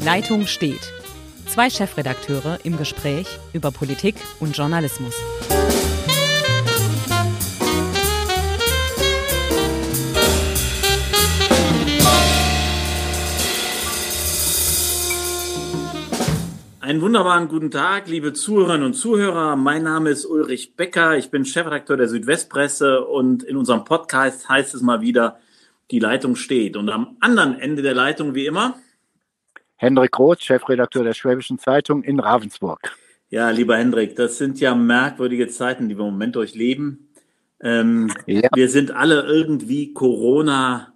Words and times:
Die 0.00 0.06
Leitung 0.06 0.46
steht. 0.46 0.80
Zwei 1.46 1.68
Chefredakteure 1.68 2.60
im 2.64 2.78
Gespräch 2.78 3.26
über 3.52 3.70
Politik 3.70 4.14
und 4.38 4.56
Journalismus. 4.56 5.14
Einen 16.80 17.02
wunderbaren 17.02 17.48
guten 17.48 17.70
Tag, 17.70 18.08
liebe 18.08 18.32
Zuhörerinnen 18.32 18.86
und 18.86 18.94
Zuhörer. 18.94 19.56
Mein 19.56 19.82
Name 19.82 20.08
ist 20.08 20.24
Ulrich 20.24 20.76
Becker. 20.76 21.18
Ich 21.18 21.30
bin 21.30 21.44
Chefredakteur 21.44 21.98
der 21.98 22.08
Südwestpresse 22.08 23.04
und 23.04 23.42
in 23.42 23.56
unserem 23.58 23.84
Podcast 23.84 24.48
heißt 24.48 24.74
es 24.74 24.80
mal 24.80 25.02
wieder, 25.02 25.38
die 25.90 25.98
Leitung 25.98 26.36
steht. 26.36 26.78
Und 26.78 26.88
am 26.88 27.18
anderen 27.20 27.58
Ende 27.58 27.82
der 27.82 27.94
Leitung, 27.94 28.34
wie 28.34 28.46
immer, 28.46 28.76
Hendrik 29.80 30.18
Roth, 30.18 30.42
Chefredakteur 30.42 31.04
der 31.04 31.14
Schwäbischen 31.14 31.58
Zeitung 31.58 32.02
in 32.02 32.20
Ravensburg. 32.20 32.94
Ja, 33.30 33.48
lieber 33.48 33.78
Hendrik, 33.78 34.14
das 34.14 34.36
sind 34.36 34.60
ja 34.60 34.74
merkwürdige 34.74 35.48
Zeiten, 35.48 35.88
die 35.88 35.96
wir 35.96 36.04
im 36.04 36.12
Moment 36.12 36.36
durchleben. 36.36 37.08
Ähm, 37.62 38.12
ja. 38.26 38.50
Wir 38.54 38.68
sind 38.68 38.90
alle 38.90 39.22
irgendwie 39.22 39.94
Corona 39.94 40.92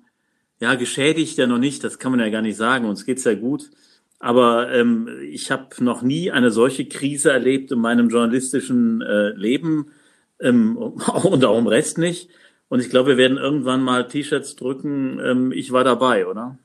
ja 0.61 0.75
geschädigt, 0.75 1.39
ja 1.39 1.47
noch 1.47 1.56
nicht, 1.56 1.83
das 1.83 1.98
kann 1.98 2.12
man 2.12 2.20
ja 2.20 2.28
gar 2.28 2.42
nicht 2.42 2.59
sagen. 2.59 2.84
Uns 2.84 3.06
geht's 3.06 3.25
ja 3.25 3.33
gut. 3.33 3.70
Aber 4.19 4.70
ähm, 4.70 5.09
ich 5.30 5.51
habe 5.51 5.83
noch 5.83 6.03
nie 6.03 6.30
eine 6.30 6.51
solche 6.51 6.84
Krise 6.84 7.33
erlebt 7.33 7.73
in 7.73 7.78
meinem 7.78 8.11
journalistischen 8.11 9.01
äh, 9.01 9.30
Leben 9.30 9.92
ähm, 10.41 10.77
und 11.23 11.42
auch 11.47 11.59
im 11.59 11.69
Rest 11.69 11.97
nicht. 11.97 12.28
Und 12.69 12.80
ich 12.80 12.91
glaube, 12.91 13.12
wir 13.12 13.16
werden 13.16 13.39
irgendwann 13.39 13.83
mal 13.83 14.06
T-Shirts 14.09 14.56
drücken. 14.56 15.19
Ähm, 15.25 15.53
ich 15.53 15.73
war 15.73 15.84
dabei, 15.84 16.27
oder? 16.27 16.59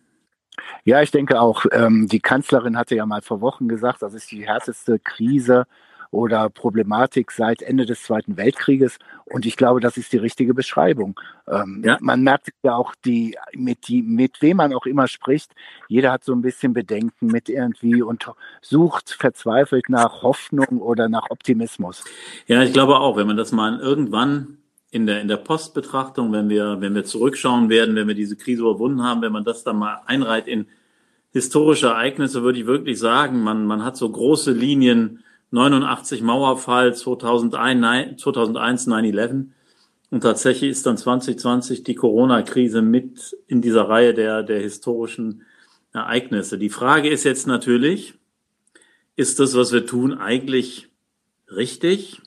Ja, 0.84 1.02
ich 1.02 1.12
denke 1.12 1.40
auch. 1.40 1.66
Ähm, 1.72 2.08
die 2.08 2.20
Kanzlerin 2.20 2.78
hatte 2.78 2.96
ja 2.96 3.06
mal 3.06 3.22
vor 3.22 3.42
Wochen 3.42 3.68
gesagt, 3.68 4.02
das 4.02 4.14
ist 4.14 4.32
die 4.32 4.48
härteste 4.48 5.00
Krise 5.00 5.66
oder 6.12 6.50
Problematik 6.50 7.32
seit 7.32 7.62
Ende 7.62 7.86
des 7.86 8.04
Zweiten 8.04 8.38
Weltkrieges. 8.38 8.98
Und 9.26 9.46
ich 9.46 9.58
glaube, 9.58 9.80
das 9.80 9.98
ist 9.98 10.12
die 10.12 10.18
richtige 10.18 10.54
Beschreibung. 10.54 11.20
Ähm, 11.48 11.84
ja. 11.86 11.98
Man 12.02 12.24
merkt 12.24 12.50
ja 12.64 12.76
auch, 12.76 12.96
die, 13.06 13.38
mit, 13.54 13.88
die, 13.88 14.02
mit 14.02 14.42
wem 14.42 14.58
man 14.58 14.74
auch 14.74 14.86
immer 14.86 15.08
spricht, 15.08 15.54
jeder 15.88 16.12
hat 16.12 16.24
so 16.24 16.34
ein 16.34 16.42
bisschen 16.42 16.74
Bedenken 16.74 17.28
mit 17.28 17.50
irgendwie 17.50 18.02
und 18.02 18.32
sucht 18.62 19.12
verzweifelt 19.12 19.90
nach 19.90 20.24
Hoffnung 20.24 20.82
oder 20.82 21.10
nach 21.10 21.30
Optimismus. 21.30 22.04
Ja, 22.48 22.64
ich 22.64 22.74
glaube 22.74 22.98
auch, 22.98 23.16
wenn 23.18 23.28
man 23.28 23.38
das 23.38 23.52
mal 23.52 23.80
irgendwann 23.80 24.59
in 24.92 25.06
der, 25.06 25.22
in 25.22 25.28
der 25.28 25.38
Postbetrachtung, 25.38 26.32
wenn 26.32 26.50
wir, 26.50 26.82
wenn 26.82 26.96
wir 26.96 27.06
zurückschauen 27.06 27.70
werden, 27.70 27.96
wenn 27.96 28.08
wir 28.08 28.16
diese 28.16 28.36
Krise 28.36 28.62
überwunden 28.62 29.04
haben, 29.04 29.22
wenn 29.22 29.32
man 29.32 29.44
das 29.44 29.64
dann 29.64 29.78
mal 29.78 30.02
einreiht 30.06 30.48
in 30.48 30.68
historische 31.32 31.88
Ereignisse, 31.88 32.42
würde 32.42 32.60
ich 32.60 32.66
wirklich 32.66 32.98
sagen, 32.98 33.44
man, 33.44 33.66
man 33.66 33.84
hat 33.84 33.98
so 33.98 34.10
große 34.10 34.52
Linien 34.52 35.24
89 35.52 36.22
Mauerfall, 36.22 36.96
2001, 36.96 38.22
2001 38.22 38.88
9-11. 38.88 39.46
Und 40.12 40.22
tatsächlich 40.22 40.72
ist 40.72 40.86
dann 40.86 40.98
2020 40.98 41.84
die 41.84 41.96
Corona-Krise 41.96 42.82
mit 42.82 43.38
in 43.48 43.62
dieser 43.62 43.88
Reihe 43.88 44.14
der, 44.16 44.42
der 44.42 44.60
historischen 44.60 45.44
Ereignisse. 45.94 46.58
Die 46.58 46.70
Frage 46.70 47.10
ist 47.10 47.26
jetzt 47.26 47.46
natürlich, 47.46 48.16
ist 49.16 49.40
das, 49.40 49.56
was 49.56 49.72
wir 49.72 49.86
tun, 49.86 50.18
eigentlich 50.18 50.90
richtig? 51.56 52.22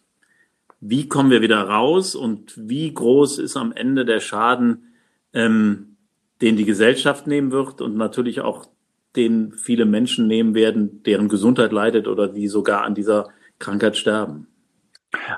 Wie 0.84 1.08
kommen 1.08 1.30
wir 1.30 1.42
wieder 1.42 1.62
raus 1.62 2.16
und 2.16 2.54
wie 2.56 2.92
groß 2.92 3.38
ist 3.38 3.56
am 3.56 3.70
Ende 3.70 4.04
der 4.04 4.18
Schaden, 4.18 4.92
ähm, 5.32 5.96
den 6.40 6.56
die 6.56 6.64
Gesellschaft 6.64 7.28
nehmen 7.28 7.52
wird 7.52 7.80
und 7.80 7.96
natürlich 7.96 8.40
auch 8.40 8.66
den 9.14 9.52
viele 9.52 9.84
Menschen 9.84 10.26
nehmen 10.26 10.56
werden, 10.56 11.04
deren 11.04 11.28
Gesundheit 11.28 11.70
leidet 11.70 12.08
oder 12.08 12.26
die 12.26 12.48
sogar 12.48 12.82
an 12.82 12.96
dieser 12.96 13.28
Krankheit 13.60 13.96
sterben? 13.96 14.48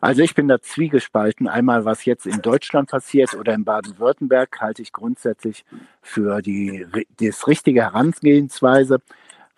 Also 0.01 0.23
ich 0.23 0.35
bin 0.35 0.49
da 0.49 0.63
zwiegespalten. 0.63 1.47
Einmal, 1.47 1.85
was 1.85 2.07
jetzt 2.07 2.27
in 2.27 2.41
Deutschland 2.41 2.89
passiert 2.89 3.35
oder 3.35 3.53
in 3.53 3.65
Baden-Württemberg, 3.65 4.63
halte 4.63 4.81
ich 4.81 4.93
grundsätzlich 4.93 5.67
für 6.01 6.41
die 6.41 6.87
das 7.21 7.47
richtige 7.47 7.83
Herangehensweise. 7.83 9.01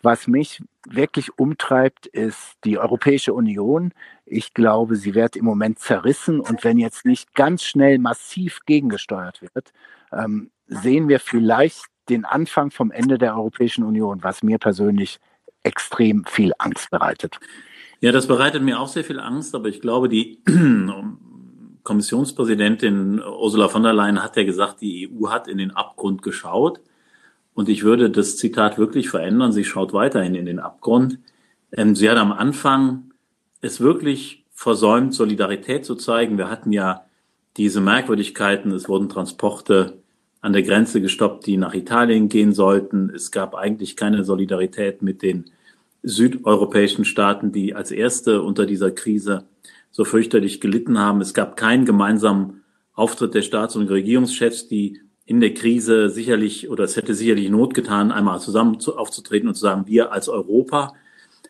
Was 0.07 0.29
mich 0.29 0.63
wirklich 0.89 1.37
umtreibt, 1.37 2.07
ist 2.07 2.59
die 2.63 2.79
Europäische 2.79 3.35
Union. 3.35 3.93
Ich 4.25 4.55
glaube, 4.55 4.95
sie 4.95 5.17
wird 5.17 5.35
im 5.35 5.45
Moment 5.45 5.81
zerrissen 5.81 6.39
und 6.39 6.63
wenn 6.63 6.79
jetzt 6.79 7.05
nicht 7.05 7.35
ganz 7.35 7.65
schnell 7.65 7.99
massiv 7.99 8.61
gegengesteuert 8.67 9.43
wird, 9.43 9.73
ähm, 10.13 10.53
sehen 10.69 11.09
wir 11.09 11.19
vielleicht 11.19 11.87
den 12.09 12.25
Anfang 12.25 12.71
vom 12.71 12.93
Ende 12.93 13.19
der 13.19 13.35
Europäischen 13.35 13.83
Union, 13.83 14.23
was 14.23 14.45
mir 14.45 14.59
persönlich 14.59 15.19
extrem 15.65 16.25
viel 16.25 16.53
Angst 16.59 16.89
bereitet. 16.93 17.41
Ja, 17.99 18.13
das 18.13 18.29
bereitet 18.29 18.63
mir 18.63 18.79
auch 18.79 18.87
sehr 18.87 19.03
viel 19.03 19.19
Angst, 19.19 19.57
aber 19.57 19.69
ich 19.69 19.81
glaube, 19.81 20.09
die 20.09 20.41
Kommissionspräsidentin 21.83 23.21
Ursula 23.21 23.67
von 23.67 23.83
der 23.83 23.93
Leyen 23.93 24.23
hat 24.23 24.37
ja 24.37 24.45
gesagt, 24.45 24.83
die 24.83 25.11
EU 25.11 25.31
hat 25.31 25.49
in 25.49 25.59
den 25.59 25.73
Abgrund 25.73 26.23
geschaut. 26.23 26.81
Und 27.57 27.71
ich 27.71 27.85
würde 27.85 28.11
das 28.11 28.37
Zitat 28.37 28.77
wirklich 28.77 29.09
verändern. 29.09 29.51
Sie 29.51 29.65
schaut 29.65 29.95
weiterhin 29.95 30.35
in 30.35 30.45
den 30.45 30.59
Abgrund. 30.59 31.19
Ähm, 31.73 31.97
sie 31.97 32.11
hat 32.11 32.19
am 32.19 32.31
Anfang 32.31 33.15
es 33.63 33.81
wirklich 33.81 34.45
versäumt, 34.53 35.15
Solidarität 35.15 35.87
zu 35.87 35.95
zeigen. 35.95 36.37
Wir 36.37 36.51
hatten 36.51 36.71
ja 36.71 37.07
diese 37.57 37.81
Merkwürdigkeiten. 37.81 38.73
Es 38.73 38.91
wurden 38.91 39.09
Transporte 39.09 40.03
an 40.43 40.53
der 40.53 40.65
Grenze 40.65 41.01
gestoppt, 41.01 41.47
die 41.47 41.57
nach 41.57 41.73
Italien 41.73 42.29
gehen 42.29 42.53
sollten. 42.53 43.09
Es 43.09 43.31
gab 43.31 43.55
eigentlich 43.55 43.97
keine 43.97 44.23
Solidarität 44.23 45.01
mit 45.01 45.23
den 45.23 45.47
südeuropäischen 46.03 47.07
Staaten, 47.07 47.53
die 47.53 47.75
als 47.75 47.91
erste 47.91 48.43
unter 48.43 48.67
dieser 48.67 48.91
Krise 48.91 49.45
so 49.91 50.05
fürchterlich 50.05 50.61
gelitten 50.61 50.99
haben. 50.99 51.23
Es 51.23 51.33
gab 51.33 51.57
keinen 51.57 51.87
gemeinsamen 51.87 52.65
Auftritt 52.93 53.33
der 53.33 53.41
Staats- 53.41 53.77
und 53.77 53.89
Regierungschefs, 53.89 54.69
die 54.69 55.01
in 55.27 55.41
der 55.41 55.53
Krise 55.55 56.09
sicherlich 56.09 56.71
oder 56.71 56.85
es 56.85 56.97
hätte 56.97 57.15
sicherlich 57.15 57.51
Not 57.51 57.75
getan, 57.75 58.13
einmal 58.13 58.41
zusammen 58.41 58.79
aufzutreten 58.97 59.49
und 59.49 59.55
zu 59.55 59.61
sagen, 59.61 59.87
wir 59.87 60.13
als 60.13 60.29
Europa 60.29 60.95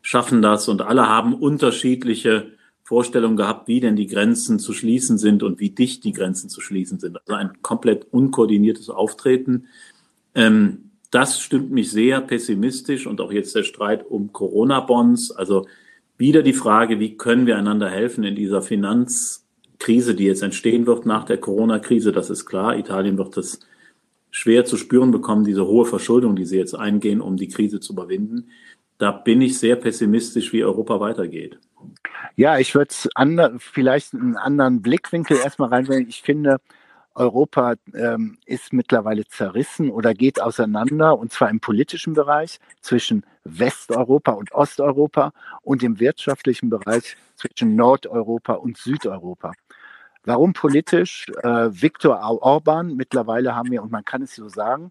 schaffen 0.01 0.41
das 0.41 0.69
und 0.69 0.81
alle 0.81 1.09
haben 1.09 1.35
unterschiedliche 1.35 2.53
Vorstellung 2.83 3.37
gehabt, 3.37 3.69
wie 3.69 3.81
denn 3.81 3.97
die 3.97 4.07
Grenzen 4.07 4.59
zu 4.59 4.73
schließen 4.73 5.19
sind 5.19 5.43
und 5.43 5.61
wie 5.61 5.71
dicht 5.71 6.05
die 6.05 6.13
Grenzen 6.13 6.49
zu 6.49 6.61
schließen 6.61 6.99
sind. 6.99 7.19
Also 7.19 7.35
ein 7.35 7.61
komplett 7.61 8.07
unkoordiniertes 8.13 8.89
Auftreten. 8.89 9.67
Ähm, 10.35 10.93
das 11.11 11.41
stimmt 11.41 11.71
mich 11.71 11.91
sehr 11.91 12.21
pessimistisch 12.21 13.07
und 13.07 13.21
auch 13.21 13.33
jetzt 13.33 13.55
der 13.55 13.65
Streit 13.65 14.07
um 14.07 14.33
Corona-Bonds. 14.33 15.33
Also 15.33 15.67
wieder 16.17 16.43
die 16.43 16.53
Frage, 16.53 16.99
wie 16.99 17.17
können 17.17 17.47
wir 17.47 17.59
einander 17.59 17.91
helfen 17.91 18.25
in 18.25 18.37
dieser 18.37 18.63
Finanzkrise, 19.79 20.15
die 20.15 20.25
jetzt 20.25 20.43
entstehen 20.43 20.87
wird 20.87 21.07
nach 21.07 21.25
der 21.25 21.39
Corona-Krise. 21.39 22.13
Das 22.13 22.31
ist 22.31 22.47
klar. 22.47 22.77
Italien 22.77 23.19
wird 23.19 23.37
das 23.37 23.61
schwer 24.31 24.65
zu 24.65 24.77
spüren 24.77 25.11
bekommen, 25.11 25.45
diese 25.45 25.67
hohe 25.67 25.87
Verschuldung, 25.87 26.37
die 26.37 26.45
sie 26.45 26.59
jetzt 26.59 26.75
eingehen, 26.75 27.21
um 27.21 27.37
die 27.37 27.49
Krise 27.49 27.81
zu 27.81 27.93
überwinden. 27.93 28.51
Da 28.99 29.13
bin 29.13 29.41
ich 29.41 29.59
sehr 29.59 29.77
pessimistisch, 29.77 30.53
wie 30.53 30.65
Europa 30.65 31.01
weitergeht. 31.01 31.59
Ja, 32.37 32.59
ich 32.59 32.75
würde 32.75 32.95
vielleicht 33.59 34.15
einen 34.15 34.37
anderen 34.37 34.83
Blickwinkel 34.83 35.37
erstmal 35.37 35.69
reinbringen. 35.69 36.09
Ich 36.09 36.23
finde, 36.23 36.59
Europa 37.15 37.75
ähm, 37.95 38.37
ist 38.45 38.73
mittlerweile 38.73 39.27
zerrissen 39.27 39.91
oder 39.91 40.13
geht 40.13 40.41
auseinander, 40.41 41.19
und 41.19 41.33
zwar 41.33 41.49
im 41.49 41.61
politischen 41.61 42.13
Bereich 42.13 42.59
zwischen 42.83 43.25
Westeuropa 43.45 44.33
und 44.33 44.53
Osteuropa 44.53 45.33
und 45.63 45.83
im 45.83 45.99
wirtschaftlichen 45.99 46.69
Bereich 46.69 47.17
zwischen 47.37 47.77
Nordeuropa 47.77 48.55
und 48.55 48.77
Südeuropa. 48.77 49.53
Warum 50.27 50.53
politisch? 50.53 51.27
Äh, 51.43 51.69
Viktor 51.71 52.19
Orban, 52.21 52.97
mittlerweile 52.97 53.55
haben 53.55 53.71
wir, 53.71 53.83
und 53.83 53.93
man 53.93 54.05
kann 54.05 54.23
es 54.23 54.35
so 54.35 54.49
sagen, 54.49 54.91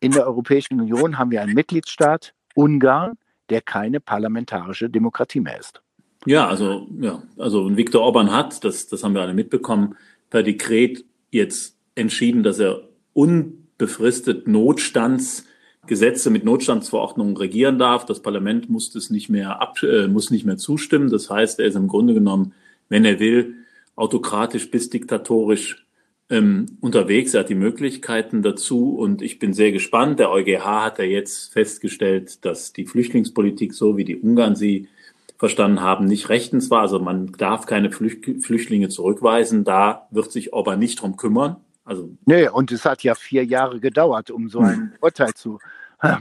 in 0.00 0.12
der 0.12 0.26
Europäischen 0.26 0.78
Union 0.78 1.18
haben 1.18 1.30
wir 1.30 1.40
einen 1.40 1.54
Mitgliedstaat, 1.54 2.34
Ungarn, 2.54 3.14
der 3.48 3.62
keine 3.62 3.98
parlamentarische 3.98 4.90
Demokratie 4.90 5.40
mehr 5.40 5.58
ist. 5.58 5.80
Ja, 6.26 6.46
also, 6.46 6.86
ja, 7.00 7.22
also 7.38 7.74
Viktor 7.74 8.02
Orban 8.02 8.30
hat, 8.30 8.62
das, 8.62 8.86
das 8.86 9.02
haben 9.02 9.14
wir 9.14 9.22
alle 9.22 9.32
mitbekommen, 9.32 9.96
per 10.28 10.42
Dekret 10.42 11.04
jetzt 11.30 11.78
entschieden, 11.94 12.42
dass 12.42 12.58
er 12.58 12.82
unbefristet 13.14 14.46
Notstandsgesetze 14.46 16.28
mit 16.28 16.44
Notstandsverordnungen 16.44 17.38
regieren 17.38 17.78
darf. 17.78 18.04
Das 18.04 18.20
Parlament 18.20 18.68
muss 18.68 18.90
das 18.90 19.08
nicht 19.08 19.30
mehr 19.30 19.62
ab, 19.62 19.82
äh, 19.82 20.08
muss 20.08 20.30
nicht 20.30 20.44
mehr 20.44 20.58
zustimmen. 20.58 21.10
Das 21.10 21.30
heißt, 21.30 21.58
er 21.58 21.66
ist 21.66 21.76
im 21.76 21.88
Grunde 21.88 22.12
genommen, 22.12 22.52
wenn 22.90 23.06
er 23.06 23.18
will, 23.18 23.63
autokratisch 23.96 24.70
bis 24.70 24.90
diktatorisch 24.90 25.86
ähm, 26.30 26.78
unterwegs. 26.80 27.34
Er 27.34 27.40
hat 27.40 27.48
die 27.48 27.54
Möglichkeiten 27.54 28.42
dazu 28.42 28.96
und 28.96 29.22
ich 29.22 29.38
bin 29.38 29.52
sehr 29.52 29.72
gespannt. 29.72 30.18
Der 30.18 30.30
EuGH 30.30 30.64
hat 30.64 30.98
ja 30.98 31.04
jetzt 31.04 31.52
festgestellt, 31.52 32.44
dass 32.44 32.72
die 32.72 32.86
Flüchtlingspolitik, 32.86 33.74
so 33.74 33.96
wie 33.96 34.04
die 34.04 34.16
Ungarn 34.16 34.56
sie 34.56 34.88
verstanden 35.36 35.80
haben, 35.80 36.06
nicht 36.06 36.28
rechtens 36.28 36.70
war. 36.70 36.80
Also 36.80 36.98
man 36.98 37.32
darf 37.32 37.66
keine 37.66 37.90
Flüchtlinge 37.90 38.88
zurückweisen. 38.88 39.64
Da 39.64 40.06
wird 40.10 40.32
sich 40.32 40.52
Orban 40.52 40.78
nicht 40.78 41.00
drum 41.00 41.16
kümmern. 41.16 41.56
Also 41.84 42.16
nee, 42.24 42.48
und 42.48 42.72
es 42.72 42.84
hat 42.84 43.02
ja 43.02 43.14
vier 43.14 43.44
Jahre 43.44 43.78
gedauert, 43.78 44.30
um 44.30 44.48
so 44.48 44.60
ein 44.60 44.76
hm. 44.76 44.92
Urteil 45.00 45.34
zu 45.34 45.58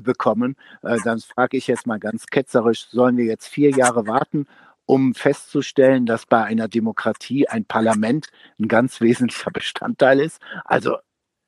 bekommen, 0.03 0.55
äh, 0.81 0.97
dann 1.03 1.19
frage 1.19 1.57
ich 1.57 1.67
jetzt 1.67 1.87
mal 1.87 1.99
ganz 1.99 2.27
ketzerisch, 2.27 2.87
sollen 2.89 3.17
wir 3.17 3.25
jetzt 3.25 3.47
vier 3.47 3.71
Jahre 3.71 4.07
warten, 4.07 4.45
um 4.85 5.13
festzustellen, 5.13 6.05
dass 6.05 6.25
bei 6.25 6.43
einer 6.43 6.67
Demokratie 6.67 7.47
ein 7.47 7.65
Parlament 7.65 8.27
ein 8.59 8.67
ganz 8.67 9.01
wesentlicher 9.01 9.51
Bestandteil 9.51 10.19
ist? 10.19 10.41
Also 10.65 10.97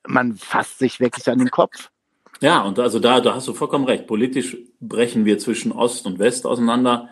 man 0.08 0.34
fasst 0.34 0.80
sich 0.80 1.00
wirklich 1.00 1.30
an 1.30 1.40
den 1.40 1.52
Kopf. 1.52 1.90
Ja, 2.42 2.62
und 2.62 2.80
also 2.80 3.00
da, 3.00 3.22
da 3.22 3.36
hast 3.36 3.48
du 3.48 3.54
vollkommen 3.54 3.86
recht. 3.86 4.08
Politisch 4.08 4.58
brechen 4.80 5.26
wir 5.26 5.40
zwischen 5.40 5.72
Ost 5.72 6.06
und 6.06 6.20
West 6.20 6.46
auseinander. 6.46 7.10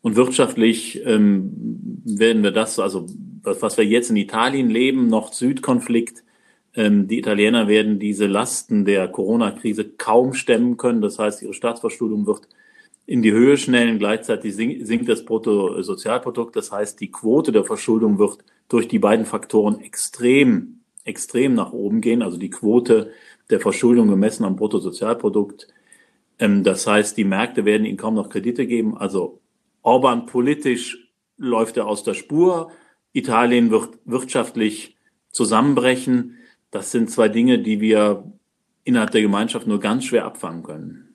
Und 0.00 0.16
wirtschaftlich 0.16 1.04
ähm, 1.04 2.02
werden 2.04 2.42
wir 2.42 2.50
das, 2.50 2.78
also 2.78 3.06
was 3.42 3.76
wir 3.76 3.84
jetzt 3.84 4.10
in 4.10 4.16
Italien 4.16 4.70
leben, 4.70 5.08
Nord-Süd-Konflikt, 5.08 6.24
ähm, 6.74 7.06
die 7.06 7.18
Italiener 7.18 7.68
werden 7.68 7.98
diese 7.98 8.26
Lasten 8.26 8.84
der 8.84 9.08
Corona-Krise 9.08 9.90
kaum 9.90 10.32
stemmen 10.34 10.76
können. 10.76 11.02
Das 11.02 11.18
heißt, 11.18 11.42
ihre 11.42 11.54
Staatsverschuldung 11.54 12.26
wird 12.26 12.48
in 13.06 13.22
die 13.22 13.32
Höhe 13.32 13.56
schnellen. 13.56 13.98
Gleichzeitig 13.98 14.54
sinkt 14.54 15.08
das 15.08 15.24
Bruttosozialprodukt. 15.24 16.56
Das 16.56 16.72
heißt, 16.72 17.00
die 17.00 17.10
Quote 17.10 17.52
der 17.52 17.64
Verschuldung 17.64 18.18
wird 18.18 18.38
durch 18.68 18.88
die 18.88 18.98
beiden 18.98 19.26
Faktoren 19.26 19.80
extrem, 19.80 20.80
extrem 21.04 21.54
nach 21.54 21.72
oben 21.72 22.00
gehen. 22.00 22.22
Also 22.22 22.38
die 22.38 22.50
Quote 22.50 23.10
der 23.50 23.60
Verschuldung 23.60 24.08
gemessen 24.08 24.44
am 24.44 24.56
Bruttosozialprodukt. 24.56 25.68
Ähm, 26.38 26.64
das 26.64 26.86
heißt, 26.86 27.16
die 27.16 27.24
Märkte 27.24 27.64
werden 27.64 27.84
ihnen 27.84 27.98
kaum 27.98 28.14
noch 28.14 28.28
Kredite 28.28 28.66
geben. 28.66 28.96
Also 28.96 29.40
Orban 29.82 30.26
politisch 30.26 31.10
läuft 31.36 31.76
er 31.76 31.86
aus 31.86 32.04
der 32.04 32.14
Spur. 32.14 32.70
Italien 33.12 33.70
wird 33.70 33.98
wirtschaftlich 34.04 34.96
zusammenbrechen. 35.30 36.38
Das 36.70 36.92
sind 36.92 37.10
zwei 37.10 37.28
Dinge, 37.28 37.58
die 37.58 37.80
wir 37.80 38.32
innerhalb 38.84 39.10
der 39.10 39.22
Gemeinschaft 39.22 39.66
nur 39.66 39.80
ganz 39.80 40.04
schwer 40.04 40.24
abfangen 40.24 40.62
können. 40.62 41.11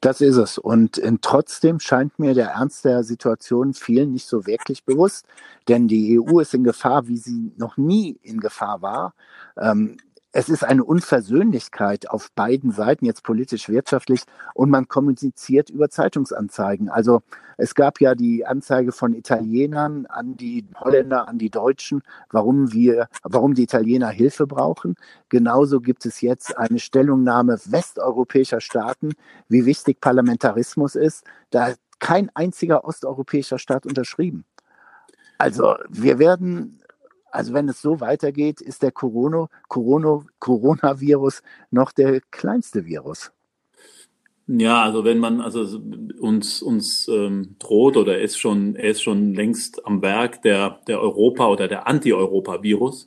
Das 0.00 0.20
ist 0.20 0.36
es. 0.36 0.58
Und 0.58 0.98
äh, 0.98 1.12
trotzdem 1.20 1.80
scheint 1.80 2.18
mir 2.20 2.32
der 2.34 2.50
Ernst 2.50 2.84
der 2.84 3.02
Situation 3.02 3.74
vielen 3.74 4.12
nicht 4.12 4.26
so 4.28 4.46
wirklich 4.46 4.84
bewusst. 4.84 5.26
Denn 5.66 5.88
die 5.88 6.20
EU 6.20 6.38
ist 6.38 6.54
in 6.54 6.62
Gefahr, 6.62 7.08
wie 7.08 7.16
sie 7.16 7.52
noch 7.56 7.76
nie 7.76 8.18
in 8.22 8.38
Gefahr 8.38 8.80
war. 8.80 9.14
Ähm, 9.56 9.96
es 10.32 10.48
ist 10.48 10.62
eine 10.62 10.84
Unversöhnlichkeit 10.84 12.10
auf 12.10 12.30
beiden 12.32 12.70
Seiten, 12.70 13.06
jetzt 13.06 13.22
politisch, 13.22 13.68
wirtschaftlich, 13.68 14.22
und 14.54 14.68
man 14.70 14.86
kommuniziert 14.86 15.70
über 15.70 15.88
Zeitungsanzeigen. 15.88 16.90
Also 16.90 17.22
es 17.56 17.74
gab 17.74 18.00
ja 18.00 18.14
die 18.14 18.44
Anzeige 18.46 18.92
von 18.92 19.14
Italienern 19.14 20.06
an 20.06 20.36
die 20.36 20.66
Holländer, 20.78 21.28
an 21.28 21.38
die 21.38 21.50
Deutschen, 21.50 22.02
warum 22.30 22.72
wir, 22.72 23.08
warum 23.22 23.54
die 23.54 23.62
Italiener 23.62 24.10
Hilfe 24.10 24.46
brauchen. 24.46 24.96
Genauso 25.30 25.80
gibt 25.80 26.04
es 26.04 26.20
jetzt 26.20 26.56
eine 26.58 26.78
Stellungnahme 26.78 27.58
westeuropäischer 27.64 28.60
Staaten, 28.60 29.14
wie 29.48 29.64
wichtig 29.64 30.00
Parlamentarismus 30.00 30.94
ist. 30.94 31.24
Da 31.50 31.68
hat 31.68 31.78
kein 32.00 32.30
einziger 32.34 32.84
osteuropäischer 32.84 33.58
Staat 33.58 33.86
unterschrieben. 33.86 34.44
Also 35.38 35.76
wir 35.88 36.18
werden 36.18 36.80
also 37.38 37.54
wenn 37.54 37.68
es 37.68 37.80
so 37.80 38.00
weitergeht, 38.00 38.60
ist 38.60 38.82
der 38.82 38.90
Corona, 38.90 39.48
Corona, 39.68 40.24
Coronavirus 40.40 41.44
noch 41.70 41.92
der 41.92 42.20
kleinste 42.32 42.84
Virus. 42.84 43.30
Ja, 44.48 44.82
also 44.82 45.04
wenn 45.04 45.20
man 45.20 45.40
also 45.40 45.80
uns 46.18 46.62
uns 46.62 47.06
ähm, 47.06 47.54
droht 47.60 47.96
oder 47.96 48.16
er 48.16 48.22
ist 48.22 48.38
schon 48.38 48.74
er 48.74 48.90
ist 48.90 49.02
schon 49.02 49.34
längst 49.34 49.86
am 49.86 50.02
Werk 50.02 50.42
der 50.42 50.80
der 50.88 51.00
Europa 51.00 51.46
oder 51.46 51.68
der 51.68 51.86
Anti-Europa-Virus, 51.86 53.06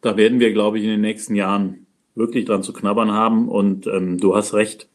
da 0.00 0.16
werden 0.16 0.40
wir, 0.40 0.54
glaube 0.54 0.78
ich, 0.78 0.84
in 0.84 0.90
den 0.90 1.02
nächsten 1.02 1.34
Jahren 1.34 1.86
wirklich 2.14 2.46
dran 2.46 2.62
zu 2.62 2.72
knabbern 2.72 3.12
haben. 3.12 3.50
Und 3.50 3.86
ähm, 3.88 4.16
du 4.16 4.34
hast 4.34 4.54
recht. 4.54 4.88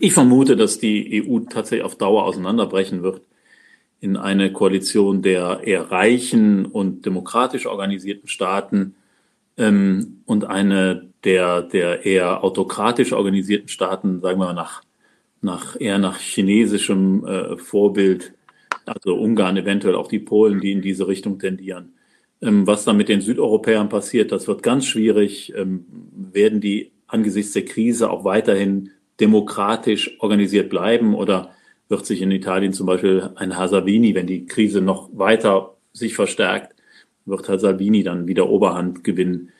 Ich 0.00 0.14
vermute, 0.14 0.56
dass 0.56 0.80
die 0.80 1.22
EU 1.24 1.38
tatsächlich 1.48 1.84
auf 1.84 1.94
Dauer 1.94 2.24
auseinanderbrechen 2.24 3.04
wird 3.04 3.22
in 4.02 4.16
eine 4.16 4.52
Koalition 4.52 5.22
der 5.22 5.60
eher 5.62 5.92
reichen 5.92 6.66
und 6.66 7.06
demokratisch 7.06 7.66
organisierten 7.66 8.28
Staaten 8.28 8.96
ähm, 9.56 10.22
und 10.26 10.44
eine 10.44 11.08
der, 11.22 11.62
der 11.62 12.04
eher 12.04 12.42
autokratisch 12.42 13.12
organisierten 13.12 13.68
Staaten, 13.68 14.20
sagen 14.20 14.40
wir 14.40 14.46
mal 14.46 14.54
nach, 14.54 14.82
nach 15.40 15.80
eher 15.80 15.98
nach 15.98 16.18
chinesischem 16.18 17.24
äh, 17.24 17.56
Vorbild, 17.56 18.34
also 18.86 19.14
Ungarn, 19.14 19.56
eventuell 19.56 19.94
auch 19.94 20.08
die 20.08 20.18
Polen, 20.18 20.60
die 20.60 20.72
in 20.72 20.82
diese 20.82 21.06
Richtung 21.06 21.38
tendieren. 21.38 21.92
Ähm, 22.40 22.66
was 22.66 22.84
dann 22.84 22.96
mit 22.96 23.08
den 23.08 23.20
Südeuropäern 23.20 23.88
passiert, 23.88 24.32
das 24.32 24.48
wird 24.48 24.64
ganz 24.64 24.84
schwierig. 24.84 25.54
Ähm, 25.56 25.86
werden 26.32 26.60
die 26.60 26.90
angesichts 27.06 27.52
der 27.52 27.66
Krise 27.66 28.10
auch 28.10 28.24
weiterhin 28.24 28.90
demokratisch 29.20 30.16
organisiert 30.18 30.70
bleiben 30.70 31.14
oder 31.14 31.52
wird 31.92 32.06
sich 32.06 32.22
in 32.22 32.30
Italien 32.30 32.72
zum 32.72 32.86
Beispiel 32.86 33.30
ein 33.36 33.56
Hasavini, 33.56 34.14
wenn 34.14 34.26
die 34.26 34.46
Krise 34.46 34.80
noch 34.80 35.10
weiter 35.12 35.76
sich 35.92 36.14
verstärkt, 36.14 36.74
wird 37.26 37.48
Hasavini 37.48 38.02
dann 38.02 38.26
wieder 38.26 38.48
Oberhand 38.48 39.04
gewinnen, 39.04 39.50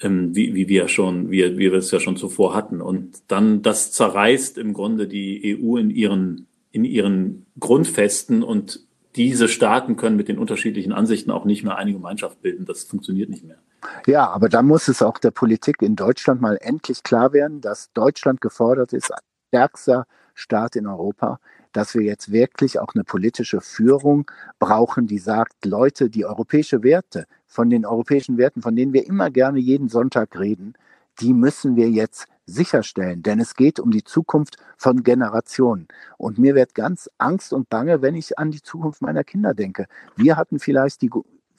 ähm, 0.00 0.34
wie, 0.34 0.54
wie 0.54 0.68
wir 0.68 0.88
schon, 0.88 1.30
wie, 1.30 1.58
wie 1.58 1.70
wir 1.70 1.74
es 1.74 1.90
ja 1.90 2.00
schon 2.00 2.16
zuvor 2.16 2.54
hatten. 2.54 2.80
Und 2.80 3.22
dann 3.28 3.60
das 3.60 3.92
zerreißt 3.92 4.56
im 4.56 4.72
Grunde 4.72 5.06
die 5.06 5.60
EU 5.60 5.76
in 5.76 5.90
ihren, 5.90 6.46
in 6.72 6.84
ihren 6.84 7.44
Grundfesten 7.60 8.42
und 8.42 8.80
diese 9.14 9.46
Staaten 9.46 9.96
können 9.96 10.16
mit 10.16 10.28
den 10.28 10.38
unterschiedlichen 10.38 10.94
Ansichten 10.94 11.30
auch 11.30 11.44
nicht 11.44 11.62
mehr 11.62 11.76
eine 11.76 11.92
Gemeinschaft 11.92 12.40
bilden. 12.40 12.64
Das 12.64 12.84
funktioniert 12.84 13.28
nicht 13.28 13.44
mehr. 13.44 13.58
Ja, 14.06 14.30
aber 14.30 14.48
da 14.48 14.62
muss 14.62 14.88
es 14.88 15.02
auch 15.02 15.18
der 15.18 15.30
Politik 15.30 15.82
in 15.82 15.94
Deutschland 15.94 16.40
mal 16.40 16.56
endlich 16.58 17.02
klar 17.02 17.34
werden, 17.34 17.60
dass 17.60 17.92
Deutschland 17.92 18.40
gefordert 18.40 18.94
ist, 18.94 19.12
stärkster 19.48 20.06
Staat 20.34 20.76
in 20.76 20.86
Europa, 20.86 21.38
dass 21.72 21.94
wir 21.94 22.02
jetzt 22.02 22.32
wirklich 22.32 22.78
auch 22.78 22.94
eine 22.94 23.04
politische 23.04 23.60
Führung 23.60 24.30
brauchen, 24.58 25.06
die 25.06 25.18
sagt, 25.18 25.64
Leute, 25.64 26.10
die 26.10 26.24
europäische 26.24 26.82
Werte, 26.82 27.26
von 27.46 27.68
den 27.68 27.84
europäischen 27.84 28.38
Werten, 28.38 28.62
von 28.62 28.74
denen 28.76 28.92
wir 28.92 29.06
immer 29.06 29.30
gerne 29.30 29.58
jeden 29.58 29.88
Sonntag 29.88 30.38
reden, 30.38 30.74
die 31.20 31.34
müssen 31.34 31.76
wir 31.76 31.90
jetzt 31.90 32.26
sicherstellen, 32.46 33.22
denn 33.22 33.40
es 33.40 33.54
geht 33.54 33.78
um 33.78 33.90
die 33.90 34.04
Zukunft 34.04 34.56
von 34.76 35.02
Generationen. 35.02 35.86
Und 36.18 36.38
mir 36.38 36.54
wird 36.54 36.74
ganz 36.74 37.08
Angst 37.18 37.52
und 37.52 37.68
Bange, 37.68 38.02
wenn 38.02 38.14
ich 38.14 38.38
an 38.38 38.50
die 38.50 38.62
Zukunft 38.62 39.02
meiner 39.02 39.24
Kinder 39.24 39.54
denke. 39.54 39.86
Wir 40.16 40.36
hatten 40.36 40.58
vielleicht 40.58 41.02
die 41.02 41.10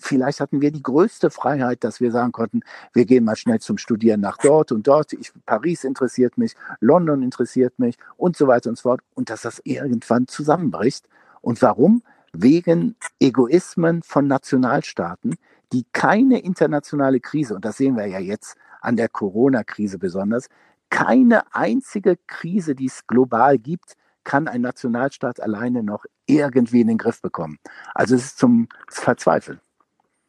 vielleicht 0.03 0.39
hatten 0.39 0.61
wir 0.61 0.71
die 0.71 0.83
größte 0.83 1.29
Freiheit, 1.29 1.83
dass 1.83 2.01
wir 2.01 2.11
sagen 2.11 2.31
konnten, 2.31 2.61
wir 2.93 3.05
gehen 3.05 3.23
mal 3.23 3.35
schnell 3.35 3.59
zum 3.59 3.77
Studieren 3.77 4.21
nach 4.21 4.37
dort 4.37 4.71
und 4.71 4.87
dort. 4.87 5.13
Ich, 5.13 5.31
Paris 5.45 5.83
interessiert 5.83 6.37
mich, 6.37 6.55
London 6.79 7.23
interessiert 7.23 7.79
mich 7.79 7.97
und 8.17 8.35
so 8.35 8.47
weiter 8.47 8.69
und 8.69 8.77
so 8.77 8.83
fort. 8.83 9.01
Und 9.13 9.29
dass 9.29 9.41
das 9.41 9.61
irgendwann 9.63 10.27
zusammenbricht. 10.27 11.07
Und 11.41 11.61
warum? 11.61 12.03
Wegen 12.33 12.95
Egoismen 13.19 14.01
von 14.03 14.27
Nationalstaaten, 14.27 15.35
die 15.71 15.85
keine 15.93 16.39
internationale 16.39 17.19
Krise, 17.19 17.55
und 17.55 17.65
das 17.65 17.77
sehen 17.77 17.95
wir 17.95 18.07
ja 18.07 18.19
jetzt 18.19 18.55
an 18.81 18.95
der 18.95 19.09
Corona-Krise 19.09 19.99
besonders, 19.99 20.47
keine 20.89 21.55
einzige 21.55 22.17
Krise, 22.27 22.75
die 22.75 22.87
es 22.87 23.07
global 23.07 23.57
gibt, 23.57 23.95
kann 24.23 24.47
ein 24.47 24.61
Nationalstaat 24.61 25.41
alleine 25.41 25.83
noch 25.83 26.05
irgendwie 26.25 26.81
in 26.81 26.87
den 26.87 26.97
Griff 26.97 27.21
bekommen. 27.21 27.57
Also 27.93 28.15
es 28.15 28.25
ist 28.25 28.37
zum 28.37 28.67
Verzweifeln. 28.89 29.59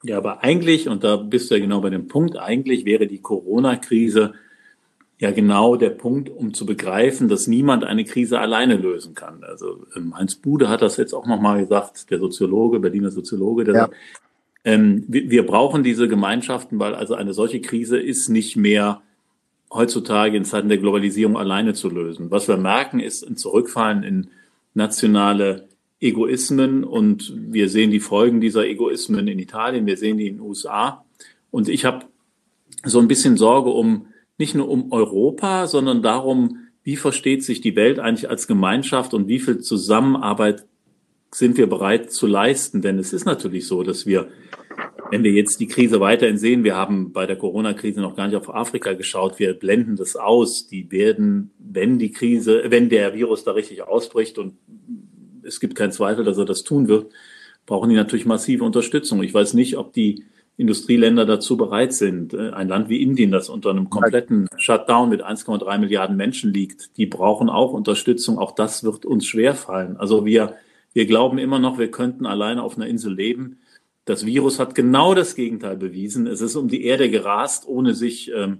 Ja, 0.04 0.18
aber 0.18 0.44
eigentlich, 0.44 0.86
und 0.88 1.02
da 1.02 1.16
bist 1.16 1.50
du 1.50 1.54
ja 1.54 1.60
genau 1.60 1.80
bei 1.80 1.88
dem 1.88 2.08
Punkt, 2.08 2.36
eigentlich 2.36 2.84
wäre 2.84 3.06
die 3.06 3.22
Corona-Krise 3.22 4.34
ja 5.18 5.30
genau 5.30 5.76
der 5.76 5.90
Punkt, 5.90 6.28
um 6.28 6.52
zu 6.52 6.66
begreifen, 6.66 7.28
dass 7.28 7.46
niemand 7.46 7.84
eine 7.84 8.04
Krise 8.04 8.38
alleine 8.38 8.76
lösen 8.76 9.14
kann. 9.14 9.42
Also 9.44 9.86
ähm, 9.96 10.14
Heinz 10.14 10.34
Bude 10.34 10.68
hat 10.68 10.82
das 10.82 10.98
jetzt 10.98 11.14
auch 11.14 11.26
nochmal 11.26 11.60
gesagt, 11.60 12.10
der 12.10 12.18
Soziologe, 12.18 12.80
Berliner 12.80 13.10
Soziologe, 13.10 13.64
der 13.64 13.74
ja. 13.74 13.80
sagt, 13.80 13.94
ähm, 14.64 15.04
wir, 15.08 15.30
wir 15.30 15.46
brauchen 15.46 15.82
diese 15.82 16.06
Gemeinschaften, 16.06 16.78
weil 16.78 16.94
also 16.94 17.14
eine 17.14 17.32
solche 17.32 17.62
Krise 17.62 17.98
ist 17.98 18.28
nicht 18.28 18.56
mehr 18.56 19.00
heutzutage 19.72 20.36
in 20.36 20.44
Zeiten 20.44 20.68
der 20.68 20.78
Globalisierung 20.78 21.38
alleine 21.38 21.72
zu 21.72 21.88
lösen. 21.88 22.30
Was 22.30 22.46
wir 22.46 22.58
merken, 22.58 23.00
ist 23.00 23.26
ein 23.26 23.38
Zurückfallen 23.38 24.02
in 24.02 24.28
nationale 24.74 25.68
Egoismen 26.00 26.84
und 26.84 27.32
wir 27.36 27.68
sehen 27.68 27.90
die 27.90 28.00
Folgen 28.00 28.40
dieser 28.40 28.66
Egoismen 28.66 29.28
in 29.28 29.38
Italien, 29.38 29.86
wir 29.86 29.96
sehen 29.96 30.18
die 30.18 30.26
in 30.26 30.36
den 30.36 30.42
USA. 30.42 31.04
Und 31.50 31.68
ich 31.68 31.84
habe 31.84 32.06
so 32.84 32.98
ein 32.98 33.08
bisschen 33.08 33.36
Sorge 33.36 33.70
um 33.70 34.06
nicht 34.38 34.54
nur 34.54 34.68
um 34.68 34.92
Europa, 34.92 35.66
sondern 35.66 36.02
darum, 36.02 36.58
wie 36.82 36.96
versteht 36.96 37.42
sich 37.42 37.60
die 37.60 37.76
Welt 37.76 37.98
eigentlich 37.98 38.28
als 38.28 38.46
Gemeinschaft 38.46 39.14
und 39.14 39.28
wie 39.28 39.38
viel 39.38 39.58
Zusammenarbeit 39.58 40.66
sind 41.30 41.56
wir 41.56 41.66
bereit 41.66 42.12
zu 42.12 42.26
leisten? 42.26 42.82
Denn 42.82 42.98
es 42.98 43.12
ist 43.12 43.24
natürlich 43.24 43.66
so, 43.66 43.82
dass 43.82 44.04
wir, 44.06 44.28
wenn 45.10 45.24
wir 45.24 45.32
jetzt 45.32 45.60
die 45.60 45.66
Krise 45.66 46.00
weiterhin 46.00 46.36
sehen, 46.36 46.64
wir 46.64 46.76
haben 46.76 47.12
bei 47.12 47.26
der 47.26 47.36
Corona-Krise 47.36 48.00
noch 48.00 48.16
gar 48.16 48.26
nicht 48.26 48.36
auf 48.36 48.54
Afrika 48.54 48.92
geschaut, 48.92 49.38
wir 49.38 49.54
blenden 49.54 49.96
das 49.96 50.16
aus. 50.16 50.66
Die 50.66 50.90
werden, 50.92 51.52
wenn 51.58 51.98
die 51.98 52.12
Krise, 52.12 52.64
wenn 52.68 52.90
der 52.90 53.14
Virus 53.14 53.44
da 53.44 53.52
richtig 53.52 53.82
ausbricht 53.82 54.38
und 54.38 54.54
es 55.46 55.60
gibt 55.60 55.74
keinen 55.74 55.92
Zweifel, 55.92 56.24
dass 56.24 56.38
er 56.38 56.44
das 56.44 56.64
tun 56.64 56.88
wird, 56.88 57.12
brauchen 57.66 57.90
die 57.90 57.96
natürlich 57.96 58.26
massive 58.26 58.64
Unterstützung. 58.64 59.22
Ich 59.22 59.34
weiß 59.34 59.54
nicht, 59.54 59.76
ob 59.76 59.92
die 59.92 60.24
Industrieländer 60.56 61.26
dazu 61.26 61.56
bereit 61.56 61.92
sind. 61.92 62.34
Äh, 62.34 62.50
ein 62.50 62.68
Land 62.68 62.88
wie 62.88 63.02
Indien, 63.02 63.30
das 63.30 63.48
unter 63.48 63.70
einem 63.70 63.90
kompletten 63.90 64.48
Shutdown 64.56 65.08
mit 65.08 65.24
1,3 65.24 65.78
Milliarden 65.78 66.16
Menschen 66.16 66.52
liegt, 66.52 66.96
die 66.96 67.06
brauchen 67.06 67.48
auch 67.48 67.72
Unterstützung. 67.72 68.38
Auch 68.38 68.52
das 68.52 68.84
wird 68.84 69.04
uns 69.04 69.26
schwerfallen. 69.26 69.96
Also 69.96 70.24
wir, 70.24 70.54
wir 70.92 71.06
glauben 71.06 71.38
immer 71.38 71.58
noch, 71.58 71.78
wir 71.78 71.90
könnten 71.90 72.26
alleine 72.26 72.62
auf 72.62 72.76
einer 72.76 72.86
Insel 72.86 73.14
leben. 73.14 73.58
Das 74.04 74.26
Virus 74.26 74.60
hat 74.60 74.74
genau 74.74 75.14
das 75.14 75.34
Gegenteil 75.34 75.76
bewiesen. 75.76 76.26
Es 76.26 76.40
ist 76.40 76.56
um 76.56 76.68
die 76.68 76.84
Erde 76.84 77.10
gerast, 77.10 77.66
ohne 77.66 77.94
sich 77.94 78.30
ähm, 78.32 78.58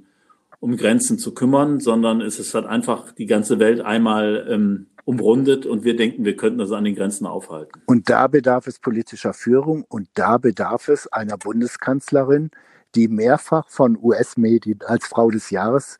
um 0.58 0.76
Grenzen 0.76 1.18
zu 1.18 1.34
kümmern, 1.34 1.78
sondern 1.78 2.22
es 2.22 2.38
ist 2.38 2.54
halt 2.54 2.64
einfach 2.64 3.12
die 3.12 3.26
ganze 3.26 3.58
Welt 3.58 3.82
einmal 3.82 4.46
ähm, 4.50 4.86
umrundet 5.04 5.66
und 5.66 5.84
wir 5.84 5.96
denken, 5.96 6.24
wir 6.24 6.36
könnten 6.36 6.58
das 6.58 6.72
an 6.72 6.84
den 6.84 6.94
Grenzen 6.94 7.26
aufhalten. 7.26 7.82
Und 7.86 8.08
da 8.08 8.26
bedarf 8.26 8.66
es 8.66 8.78
politischer 8.78 9.34
Führung 9.34 9.84
und 9.88 10.08
da 10.14 10.38
bedarf 10.38 10.88
es 10.88 11.06
einer 11.12 11.36
Bundeskanzlerin, 11.36 12.50
die 12.94 13.08
mehrfach 13.08 13.68
von 13.68 13.98
US-Medien 14.00 14.80
als 14.86 15.06
Frau 15.06 15.30
des 15.30 15.50
Jahres 15.50 15.98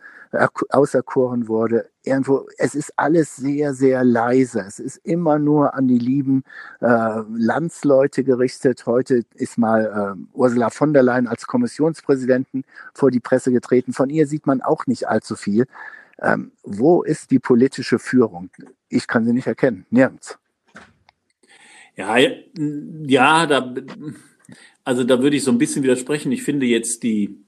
auserkoren 0.71 1.49
wurde. 1.49 1.89
Irgendwo, 2.03 2.47
es 2.59 2.75
ist 2.75 2.93
alles 2.97 3.37
sehr, 3.37 3.73
sehr 3.75 4.05
leise. 4.05 4.61
Es 4.61 4.79
ist 4.79 4.97
immer 5.05 5.39
nur 5.39 5.75
an 5.75 5.89
die 5.89 5.99
lieben 5.99 6.45
äh, 6.81 7.21
Landsleute 7.37 8.25
gerichtet. 8.25 8.85
Heute 8.87 9.23
ist 9.35 9.59
mal 9.59 10.17
äh, 10.17 10.37
Ursula 10.37 10.71
von 10.71 10.93
der 10.93 11.03
Leyen 11.03 11.29
als 11.29 11.47
Kommissionspräsidentin 11.47 12.65
vor 12.95 13.11
die 13.11 13.21
Presse 13.21 13.53
getreten. 13.53 13.93
Von 13.93 14.11
ihr 14.11 14.27
sieht 14.27 14.47
man 14.47 14.61
auch 14.61 14.87
nicht 14.87 15.09
allzu 15.09 15.37
viel. 15.37 15.67
Ähm, 16.21 16.53
wo 16.63 17.03
ist 17.03 17.31
die 17.31 17.39
politische 17.39 17.99
Führung? 17.99 18.51
Ich 18.89 19.07
kann 19.07 19.25
sie 19.25 19.33
nicht 19.33 19.47
erkennen, 19.47 19.87
nirgends. 19.91 20.39
Ja, 21.97 22.17
ja, 22.19 23.47
da, 23.47 23.75
also 24.85 25.05
da 25.05 25.23
würde 25.23 25.37
ich 25.37 25.45
so 25.45 25.51
ein 25.51 25.59
bisschen 25.59 25.83
widersprechen. 25.83 26.33
Ich 26.33 26.43
finde 26.43 26.67
jetzt 26.67 27.03
die, 27.03 27.39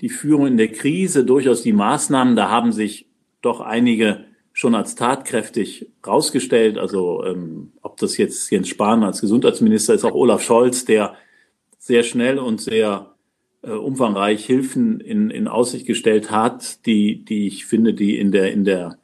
die 0.00 0.08
Führung 0.08 0.48
in 0.48 0.56
der 0.56 0.68
Krise, 0.68 1.24
durchaus 1.24 1.62
die 1.62 1.72
Maßnahmen, 1.72 2.34
da 2.34 2.48
haben 2.48 2.72
sich 2.72 3.06
doch 3.42 3.60
einige 3.60 4.24
schon 4.52 4.74
als 4.74 4.94
tatkräftig 4.94 5.90
rausgestellt. 6.06 6.78
Also 6.78 7.24
ähm, 7.24 7.72
ob 7.80 7.96
das 7.98 8.16
jetzt 8.16 8.50
Jens 8.50 8.68
Spahn 8.68 9.02
als 9.02 9.20
Gesundheitsminister 9.20 9.94
ist, 9.94 10.04
auch 10.04 10.14
Olaf 10.14 10.42
Scholz, 10.42 10.84
der 10.84 11.16
sehr 11.78 12.02
schnell 12.02 12.38
und 12.38 12.60
sehr 12.60 13.11
umfangreich 13.70 14.44
Hilfen 14.44 15.00
in, 15.00 15.30
in 15.30 15.48
Aussicht 15.48 15.86
gestellt 15.86 16.30
hat, 16.30 16.84
die, 16.86 17.24
die 17.24 17.46
ich 17.46 17.66
finde, 17.66 17.94
die 17.94 18.18
in 18.18 18.32
der, 18.32 18.52
in 18.52 18.64
der, 18.64 18.98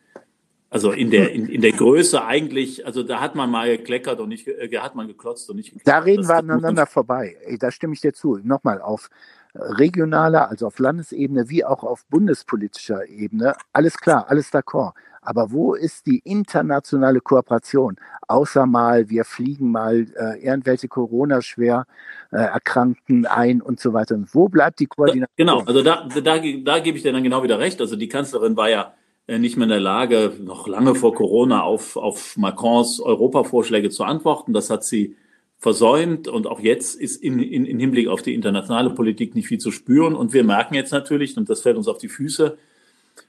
also 0.69 0.91
in 0.91 1.11
der, 1.11 1.33
in, 1.33 1.47
in 1.47 1.61
der 1.61 1.73
Größe 1.73 2.25
eigentlich, 2.25 2.85
also 2.85 3.03
da 3.03 3.21
hat 3.21 3.35
man 3.35 3.51
mal 3.51 3.77
gekleckert 3.77 4.21
und 4.21 4.29
nicht, 4.29 4.49
äh, 4.49 4.79
hat 4.79 4.95
man 4.95 5.07
geklotzt 5.07 5.49
und 5.49 5.57
nicht 5.57 5.73
gekleckert. 5.73 5.89
Da 5.89 5.99
reden 6.01 6.23
das, 6.23 6.29
wir 6.29 6.37
aneinander 6.37 6.87
vorbei. 6.87 7.37
Da 7.61 7.71
stimme 7.71 7.95
ich 7.95 8.01
dir 8.01 8.13
zu. 8.13 8.39
Nochmal 8.43 8.81
auf 8.83 9.09
regionaler, 9.55 10.49
also 10.51 10.67
auf 10.67 10.79
Landesebene 10.79 11.49
wie 11.49 11.65
auch 11.65 11.85
auf 11.85 12.05
bundespolitischer 12.07 13.09
Ebene. 13.09 13.55
Alles 13.73 13.97
klar, 13.97 14.27
alles 14.29 14.53
d'accord. 14.53 14.93
Aber 15.29 15.53
wo 15.53 15.75
ist 15.75 16.07
die 16.07 16.23
internationale 16.25 17.21
Kooperation? 17.21 17.97
Außer 18.29 18.65
mal, 18.65 19.11
wir 19.11 19.27
fliegen 19.27 19.71
mal 19.71 20.07
äh, 20.17 20.43
irgendwelche 20.43 20.89
Corona-schwer 20.89 21.85
äh, 22.33 22.37
Erkrankten 22.37 23.27
ein 23.27 23.61
und 23.61 23.79
so 23.79 23.93
weiter. 23.93 24.15
Und 24.15 24.35
wo 24.35 24.49
bleibt 24.49 24.81
die 24.81 24.87
Koordination? 24.87 25.37
Genau, 25.37 25.61
also 25.61 25.83
da, 25.83 26.09
da, 26.09 26.39
da 26.39 26.79
gebe 26.79 26.97
ich 26.97 27.03
dir 27.03 27.13
dann 27.13 27.23
genau 27.23 27.43
wieder 27.43 27.59
recht. 27.59 27.79
Also 27.83 27.95
die 27.95 28.09
Kanzlerin 28.09 28.57
war 28.57 28.71
ja 28.71 28.95
äh, 29.27 29.39
nicht 29.39 29.59
mehr 29.59 29.65
in 29.65 29.71
der 29.71 29.81
Lage, 29.81 30.33
noch 30.41 30.67
lange 30.67 30.95
vor 30.95 31.15
Corona 31.15 31.61
auf, 31.63 31.99
auf 31.99 32.39
Macrons 32.39 32.99
Europavorschläge 32.99 33.91
zu 33.91 34.05
antworten. 34.05 34.55
Das 34.55 34.71
hat 34.71 34.83
sie 34.83 35.15
versäumt 35.59 36.27
und 36.27 36.47
auch 36.47 36.61
jetzt 36.61 36.99
ist 36.99 37.23
in, 37.23 37.39
in, 37.39 37.67
in 37.67 37.79
Hinblick 37.79 38.09
auf 38.09 38.23
die 38.23 38.33
internationale 38.33 38.89
Politik 38.89 39.35
nicht 39.35 39.49
viel 39.49 39.59
zu 39.59 39.73
spüren. 39.73 40.15
Und 40.15 40.33
wir 40.33 40.43
merken 40.43 40.75
jetzt 40.75 40.93
natürlich, 40.93 41.37
und 41.37 41.51
das 41.51 41.61
fällt 41.61 41.77
uns 41.77 41.87
auf 41.87 41.99
die 41.99 42.09
Füße, 42.09 42.57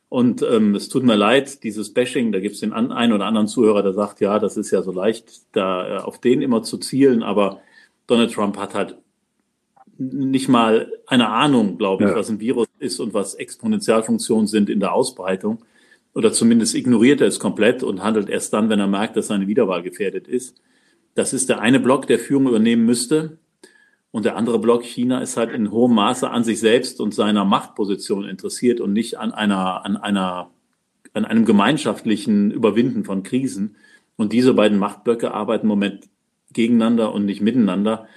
und 0.09 0.41
ähm, 0.41 0.73
es 0.73 0.89
tut 0.89 1.03
mir 1.03 1.15
leid, 1.15 1.63
dieses 1.63 1.93
Bashing, 1.93 2.31
da 2.31 2.39
gibt 2.39 2.55
es 2.55 2.61
den 2.61 2.73
einen 2.73 3.13
oder 3.13 3.25
anderen 3.25 3.47
Zuhörer, 3.47 3.83
der 3.83 3.93
sagt, 3.93 4.19
ja, 4.21 4.39
das 4.39 4.57
ist 4.57 4.71
ja 4.71 4.81
so 4.81 4.91
leicht, 4.91 5.41
da 5.51 5.97
äh, 5.97 5.99
auf 5.99 6.19
den 6.19 6.41
immer 6.41 6.63
zu 6.63 6.79
zielen, 6.79 7.21
aber 7.21 7.61
Donald 8.07 8.33
Trump 8.33 8.57
hat 8.57 8.73
halt 8.73 8.97
nicht 9.99 10.47
mal 10.47 10.91
eine 11.05 11.29
Ahnung, 11.29 11.77
glaube 11.77 12.05
ich, 12.05 12.09
ja. 12.09 12.15
was 12.15 12.29
ein 12.29 12.39
Virus 12.39 12.67
ist 12.79 12.99
und 12.99 13.13
was 13.13 13.35
Exponentialfunktionen 13.35 14.47
sind 14.47 14.69
in 14.69 14.79
der 14.79 14.93
Ausbreitung. 14.93 15.59
Oder 16.15 16.31
zumindest 16.31 16.73
ignoriert 16.73 17.21
er 17.21 17.27
es 17.27 17.39
komplett 17.39 17.83
und 17.83 18.01
handelt 18.01 18.29
erst 18.29 18.53
dann, 18.53 18.69
wenn 18.69 18.79
er 18.79 18.87
merkt, 18.87 19.15
dass 19.15 19.27
seine 19.27 19.47
Wiederwahl 19.47 19.83
gefährdet 19.83 20.27
ist. 20.27 20.55
Das 21.13 21.33
ist 21.33 21.49
der 21.49 21.59
eine 21.59 21.79
Block, 21.79 22.07
der 22.07 22.17
Führung 22.17 22.47
übernehmen 22.47 22.85
müsste. 22.85 23.37
Und 24.11 24.25
der 24.25 24.35
andere 24.35 24.59
Block 24.59 24.83
China 24.83 25.19
ist 25.19 25.37
halt 25.37 25.51
in 25.51 25.71
hohem 25.71 25.93
Maße 25.93 26.29
an 26.29 26.43
sich 26.43 26.59
selbst 26.59 26.99
und 26.99 27.13
seiner 27.13 27.45
Machtposition 27.45 28.25
interessiert 28.25 28.81
und 28.81 28.93
nicht 28.93 29.19
an 29.19 29.31
einer, 29.31 29.85
an 29.85 29.97
einer, 29.97 30.49
an 31.13 31.25
einem 31.25 31.45
gemeinschaftlichen 31.45 32.49
Überwinden 32.51 33.03
von 33.03 33.21
Krisen. 33.21 33.75
Und 34.15 34.33
diese 34.33 34.53
beiden 34.53 34.79
Machtblöcke 34.79 35.31
arbeiten 35.33 35.65
im 35.65 35.69
Moment 35.69 36.09
gegeneinander 36.53 37.13
und 37.13 37.25
nicht 37.25 37.41
miteinander. 37.41 38.07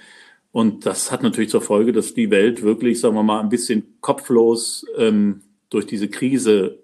Und 0.51 0.85
das 0.85 1.11
hat 1.11 1.23
natürlich 1.23 1.49
zur 1.49 1.61
Folge, 1.61 1.93
dass 1.93 2.13
die 2.13 2.31
Welt 2.31 2.63
wirklich, 2.63 2.99
sagen 2.99 3.15
wir 3.15 3.23
mal, 3.23 3.39
ein 3.39 3.49
bisschen 3.49 3.99
kopflos 4.01 4.85
ähm, 4.97 5.41
durch 5.69 5.85
diese 5.85 6.09
Krise 6.09 6.79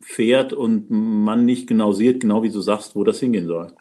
fährt 0.00 0.52
und 0.52 0.90
man 0.90 1.44
nicht 1.44 1.66
genau 1.66 1.92
sieht, 1.92 2.20
genau 2.20 2.42
wie 2.42 2.50
du 2.50 2.60
sagst, 2.60 2.94
wo 2.94 3.04
das 3.04 3.20
hingehen 3.20 3.46
soll. 3.46 3.72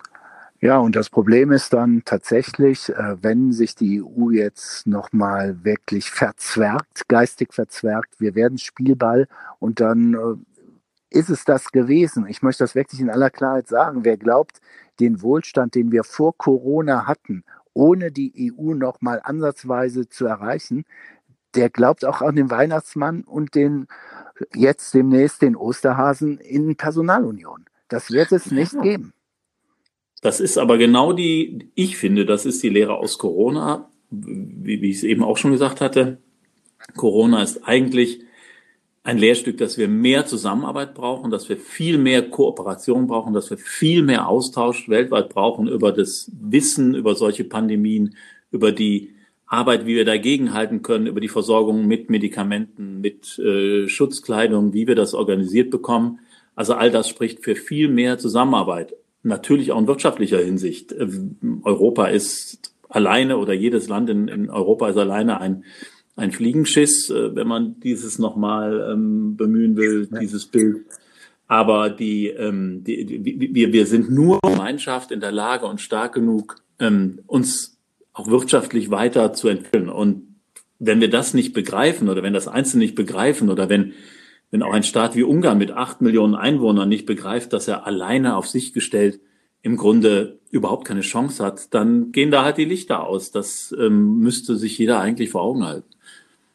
Ja, 0.60 0.80
und 0.80 0.96
das 0.96 1.12
Problem 1.12 1.52
ist 1.52 1.74
dann 1.74 2.02
tatsächlich, 2.04 2.90
äh, 2.90 3.22
wenn 3.22 3.52
sich 3.52 3.76
die 3.76 4.02
EU 4.02 4.32
jetzt 4.32 4.88
nochmal 4.88 5.64
wirklich 5.64 6.10
verzwergt, 6.10 7.08
geistig 7.08 7.54
verzwergt, 7.54 8.20
wir 8.20 8.34
werden 8.34 8.58
Spielball 8.58 9.28
und 9.60 9.80
dann 9.80 10.16
äh, 10.16 11.18
ist 11.18 11.30
es 11.30 11.46
das 11.46 11.72
gewesen. 11.72 12.26
Ich 12.28 12.42
möchte 12.42 12.64
das 12.64 12.74
wirklich 12.74 13.00
in 13.00 13.12
aller 13.12 13.30
Klarheit 13.30 13.68
sagen. 13.68 14.04
Wer 14.04 14.18
glaubt, 14.18 14.60
den 15.00 15.22
Wohlstand, 15.22 15.76
den 15.76 15.92
wir 15.92 16.04
vor 16.04 16.36
Corona 16.36 17.06
hatten, 17.06 17.44
ohne 17.74 18.12
die 18.12 18.52
EU 18.58 18.74
nochmal 18.74 19.22
ansatzweise 19.24 20.10
zu 20.10 20.26
erreichen, 20.26 20.86
der 21.54 21.70
glaubt 21.70 22.04
auch 22.04 22.22
an 22.22 22.36
den 22.36 22.50
Weihnachtsmann 22.50 23.24
und 23.24 23.54
den 23.54 23.88
jetzt 24.56 24.94
demnächst 24.96 25.44
den 25.44 25.56
Osterhasen 25.56 26.40
in 26.40 26.76
Personalunion. 26.76 27.66
Das 27.90 28.12
wird 28.12 28.32
es 28.32 28.52
nicht 28.52 28.80
geben. 28.82 29.14
Das 30.22 30.40
ist 30.40 30.58
aber 30.58 30.78
genau 30.78 31.14
die, 31.14 31.70
ich 31.76 31.98
finde, 31.98 32.26
das 32.26 32.46
ist 32.46 32.64
die 32.64 32.70
Lehre 32.70 32.98
aus 32.98 33.18
Corona, 33.18 33.90
wie, 34.10 34.82
wie 34.82 34.90
ich 34.90 34.98
es 34.98 35.04
eben 35.04 35.24
auch 35.24 35.38
schon 35.38 35.52
gesagt 35.52 35.82
hatte. 35.82 36.18
Corona 36.96 37.44
ist 37.44 37.68
eigentlich 37.68 38.22
ein 39.04 39.18
Lehrstück, 39.18 39.58
dass 39.58 39.78
wir 39.78 39.88
mehr 39.88 40.26
Zusammenarbeit 40.26 40.94
brauchen, 40.94 41.32
dass 41.32 41.48
wir 41.48 41.58
viel 41.58 41.98
mehr 41.98 42.30
Kooperation 42.30 43.08
brauchen, 43.08 43.34
dass 43.34 43.50
wir 43.50 43.58
viel 43.58 44.04
mehr 44.04 44.28
Austausch 44.28 44.90
weltweit 44.90 45.30
brauchen 45.30 45.68
über 45.68 45.92
das 45.92 46.30
Wissen 46.38 46.94
über 46.94 47.16
solche 47.16 47.46
Pandemien, 47.46 48.16
über 48.52 48.72
die 48.72 49.14
Arbeit, 49.46 49.86
wie 49.86 49.96
wir 49.96 50.04
dagegen 50.04 50.54
halten 50.54 50.82
können, 50.82 51.08
über 51.08 51.22
die 51.22 51.30
Versorgung 51.30 51.88
mit 51.88 52.10
Medikamenten, 52.10 53.00
mit 53.00 53.40
äh, 53.40 53.88
Schutzkleidung, 53.88 54.74
wie 54.74 54.88
wir 54.88 54.96
das 54.96 55.14
organisiert 55.14 55.70
bekommen. 55.70 56.20
Also 56.56 56.74
all 56.74 56.92
das 56.92 57.08
spricht 57.08 57.46
für 57.46 57.56
viel 57.56 57.88
mehr 57.88 58.18
Zusammenarbeit 58.18 58.94
natürlich 59.28 59.72
auch 59.72 59.80
in 59.80 59.88
wirtschaftlicher 59.88 60.40
Hinsicht. 60.40 60.92
Äh, 60.92 61.08
Europa 61.64 62.08
ist 62.08 62.74
alleine 62.90 63.38
oder 63.38 63.54
jedes 63.54 63.88
Land 63.88 64.10
in, 64.10 64.28
in 64.28 64.50
Europa 64.50 64.90
ist 64.90 64.98
alleine 64.98 65.40
ein, 65.42 65.66
ein 66.16 66.32
Fliegenschiss, 66.32 67.10
äh, 67.10 67.36
wenn 67.36 67.48
man 67.48 67.80
dieses 67.80 68.20
nochmal 68.20 68.92
ähm, 68.92 69.36
bemühen 69.36 69.78
will, 69.78 70.08
ja. 70.12 70.20
dieses 70.20 70.46
Bild. 70.46 70.86
Aber 71.48 71.90
die, 71.90 72.28
ähm, 72.28 72.84
die, 72.84 73.06
die, 73.06 73.54
wir, 73.54 73.72
wir 73.72 73.86
sind 73.86 74.12
nur 74.12 74.40
Gemeinschaft 74.42 75.12
in 75.12 75.22
der 75.22 75.32
Lage 75.32 75.66
und 75.66 75.80
stark 75.80 76.14
genug, 76.14 76.58
ähm, 76.80 77.20
uns 77.28 77.78
auch 78.14 78.28
wirtschaftlich 78.28 78.92
weiter 78.92 79.32
zu 79.34 79.48
entwickeln. 79.48 79.90
Und 79.90 80.24
wenn 80.80 81.00
wir 81.00 81.10
das 81.10 81.34
nicht 81.34 81.54
begreifen 81.54 82.10
oder 82.10 82.24
wenn 82.24 82.34
das 82.34 82.48
Einzelne 82.48 82.84
nicht 82.84 82.96
begreifen 82.96 83.50
oder 83.50 83.70
wenn 83.70 83.94
wenn 84.52 84.64
auch 84.64 84.74
ein 84.74 84.84
Staat 84.84 85.16
wie 85.16 85.24
Ungarn 85.24 85.58
mit 85.58 85.72
acht 85.72 86.02
Millionen 86.02 86.36
Einwohnern 86.36 86.90
nicht 86.90 87.06
begreift, 87.06 87.54
dass 87.54 87.68
er 87.68 87.86
alleine 87.86 88.36
auf 88.36 88.48
sich 88.48 88.74
gestellt 88.74 89.20
im 89.62 89.76
Grunde 89.76 90.40
überhaupt 90.50 90.88
keine 90.88 91.02
Chance 91.02 91.44
hat, 91.44 91.74
dann 91.74 92.12
gehen 92.12 92.32
da 92.32 92.44
halt 92.44 92.58
die 92.58 92.66
Lichter 92.66 93.04
aus. 93.04 93.32
Das 93.32 93.76
ähm, 93.78 94.20
müsste 94.20 94.56
sich 94.56 94.78
jeder 94.78 95.00
eigentlich 95.02 95.32
vor 95.32 95.42
Augen 95.42 95.66
halten. 95.66 95.90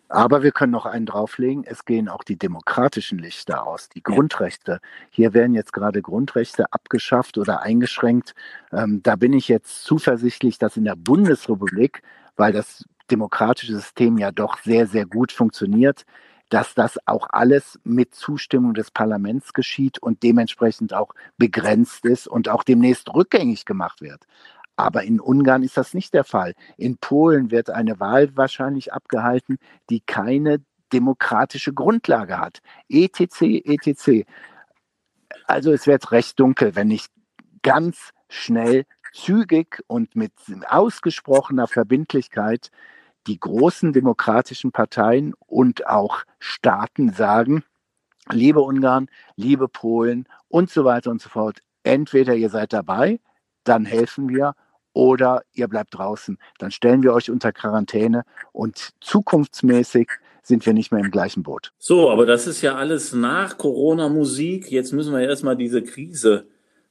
Aber 0.09 0.43
wir 0.43 0.53
können 0.53 0.73
noch 0.73 0.85
einen 0.85 1.07
drauflegen, 1.07 1.65
es 1.65 1.87
gehen 1.87 2.11
auch 2.11 2.23
die 2.23 2.37
demokratischen 2.37 3.19
Lichter 3.19 3.67
aus, 3.67 3.89
die 3.89 4.03
Grundrechte. 4.03 4.81
Hier 5.11 5.33
werden 5.33 5.55
jetzt 5.55 5.73
gerade 5.73 6.03
Grundrechte 6.03 6.71
abgeschafft 6.71 7.39
oder 7.39 7.63
eingeschränkt. 7.63 8.35
Ähm, 8.73 9.03
da 9.03 9.17
bin 9.17 9.33
ich 9.33 9.49
jetzt 9.49 9.85
zuversichtlich, 9.85 10.59
dass 10.59 10.77
in 10.77 10.85
der 10.85 10.97
Bundesrepublik, 10.97 12.03
weil 12.37 12.53
das 12.53 12.85
demokratische 13.11 13.73
System 13.73 14.19
ja 14.19 14.33
doch 14.33 14.59
sehr, 14.59 14.87
sehr 14.87 15.07
gut 15.07 15.33
funktioniert, 15.33 16.05
dass 16.53 16.75
das 16.75 16.99
auch 17.07 17.29
alles 17.31 17.81
mit 17.83 18.15
Zustimmung 18.15 18.75
des 18.75 18.91
Parlaments 18.91 19.55
geschieht 19.55 19.99
und 20.01 20.23
dementsprechend 20.23 20.93
auch 20.93 21.15
begrenzt 21.39 22.05
ist 22.05 22.29
und 22.29 22.51
auch 22.51 22.63
demnächst 22.63 23.09
rückgängig 23.15 23.65
gemacht 23.65 24.03
wird. 24.03 24.27
Aber 24.77 25.03
in 25.03 25.19
Ungarn 25.19 25.63
ist 25.63 25.79
das 25.79 25.95
nicht 25.95 26.13
der 26.13 26.25
Fall. 26.25 26.53
In 26.77 26.99
Polen 26.99 27.51
wird 27.51 27.71
eine 27.71 28.01
Wahl 28.01 28.37
wahrscheinlich 28.37 28.93
abgehalten, 28.93 29.59
die 29.89 30.01
keine 30.01 30.61
demokratische 30.93 31.73
Grundlage 31.73 32.39
hat. 32.39 32.59
ETC, 32.91 33.65
ETC. 33.65 34.27
Also 35.47 35.73
es 35.73 35.87
wird 35.87 36.13
recht 36.13 36.39
dunkel, 36.39 36.77
wenn 36.77 36.89
nicht 36.89 37.11
ganz 37.63 38.11
schnell, 38.29 38.85
zügig 39.15 39.83
und 39.87 40.17
mit 40.17 40.33
ausgesprochener 40.69 41.67
Verbindlichkeit 41.67 42.71
die 43.27 43.39
großen 43.39 43.93
demokratischen 43.93 44.73
Parteien 44.73 45.35
und 45.47 45.87
auch 45.87 46.23
Staaten 46.39 47.13
sagen, 47.13 47.65
liebe 48.31 48.61
Ungarn, 48.61 49.09
liebe 49.37 49.69
Polen 49.69 50.27
und 50.49 50.71
so 50.71 50.85
weiter 50.85 51.11
und 51.11 51.21
so 51.21 51.29
fort, 51.29 51.61
entweder 51.83 52.35
ihr 52.35 52.51
seid 52.51 52.73
dabei, 52.73 53.21
dann 53.65 53.85
helfen 53.85 54.29
wir, 54.29 54.55
oder 54.93 55.43
ihr 55.55 55.69
bleibt 55.69 55.97
draußen. 55.97 56.39
Dann 56.59 56.71
stellen 56.71 57.03
wir 57.03 57.13
euch 57.13 57.31
unter 57.31 57.53
Quarantäne 57.53 58.25
und 58.53 58.91
zukunftsmäßig 59.01 60.09
sind 60.43 60.67
wir 60.67 60.73
nicht 60.73 60.93
mehr 60.93 61.03
im 61.03 61.11
gleichen 61.11 61.43
Boot. 61.43 61.73
So, 61.79 62.11
aber 62.11 62.27
das 62.27 62.47
ist 62.47 62.63
ja 62.63 62.75
alles 62.75 63.13
nach 63.13 63.59
Corona-Musik. 63.59 64.71
Jetzt 64.71 64.93
müssen 64.93 65.13
wir 65.13 65.21
erstmal 65.21 65.57
diese 65.57 65.83
Krise 65.83 66.47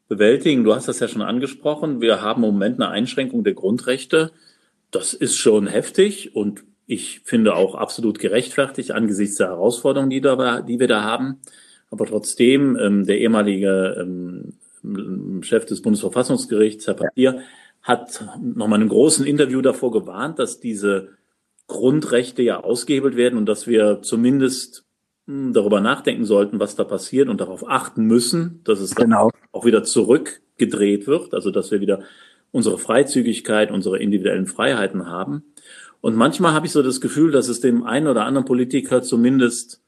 bewältigen. 0.07 0.63
Du 0.63 0.73
hast 0.73 0.87
das 0.87 0.99
ja 0.99 1.07
schon 1.07 1.21
angesprochen. 1.21 2.01
Wir 2.01 2.21
haben 2.21 2.43
im 2.43 2.51
Moment 2.53 2.81
eine 2.81 2.89
Einschränkung 2.89 3.43
der 3.43 3.53
Grundrechte. 3.53 4.31
Das 4.91 5.13
ist 5.13 5.37
schon 5.37 5.67
heftig 5.67 6.35
und 6.35 6.63
ich 6.85 7.21
finde 7.23 7.55
auch 7.55 7.75
absolut 7.75 8.19
gerechtfertigt 8.19 8.91
angesichts 8.91 9.37
der 9.37 9.47
Herausforderungen, 9.47 10.09
die, 10.09 10.19
da, 10.19 10.61
die 10.61 10.79
wir 10.79 10.87
da 10.87 11.03
haben. 11.03 11.39
Aber 11.89 12.05
trotzdem, 12.05 12.77
ähm, 12.77 13.05
der 13.05 13.19
ehemalige 13.19 13.95
ähm, 13.99 15.41
Chef 15.43 15.65
des 15.65 15.81
Bundesverfassungsgerichts, 15.81 16.87
Herr 16.87 16.95
Papier, 16.95 17.41
hat 17.81 18.23
nochmal 18.41 18.77
in 18.79 18.83
einem 18.83 18.89
großen 18.89 19.25
Interview 19.25 19.61
davor 19.61 19.91
gewarnt, 19.91 20.39
dass 20.39 20.59
diese 20.59 21.09
Grundrechte 21.67 22.41
ja 22.41 22.61
ausgehebelt 22.61 23.15
werden 23.15 23.37
und 23.37 23.45
dass 23.45 23.67
wir 23.67 24.01
zumindest 24.01 24.83
hm, 25.27 25.53
darüber 25.53 25.79
nachdenken 25.81 26.25
sollten, 26.25 26.59
was 26.59 26.75
da 26.75 26.83
passiert 26.83 27.29
und 27.29 27.39
darauf 27.39 27.67
achten 27.67 28.05
müssen, 28.05 28.61
dass 28.65 28.79
es 28.79 28.95
genau. 28.95 29.31
auch 29.51 29.65
wieder 29.65 29.83
zurückgedreht 29.83 31.07
wird, 31.07 31.33
also 31.33 31.51
dass 31.51 31.71
wir 31.71 31.79
wieder 31.79 32.03
unsere 32.51 32.77
Freizügigkeit, 32.77 33.71
unsere 33.71 33.99
individuellen 33.99 34.47
Freiheiten 34.47 35.07
haben. 35.07 35.43
Und 36.01 36.15
manchmal 36.15 36.53
habe 36.53 36.65
ich 36.65 36.71
so 36.71 36.81
das 36.81 36.99
Gefühl, 36.99 37.31
dass 37.31 37.47
es 37.47 37.61
dem 37.61 37.83
einen 37.83 38.07
oder 38.07 38.25
anderen 38.25 38.45
Politiker 38.45 39.01
zumindest 39.01 39.81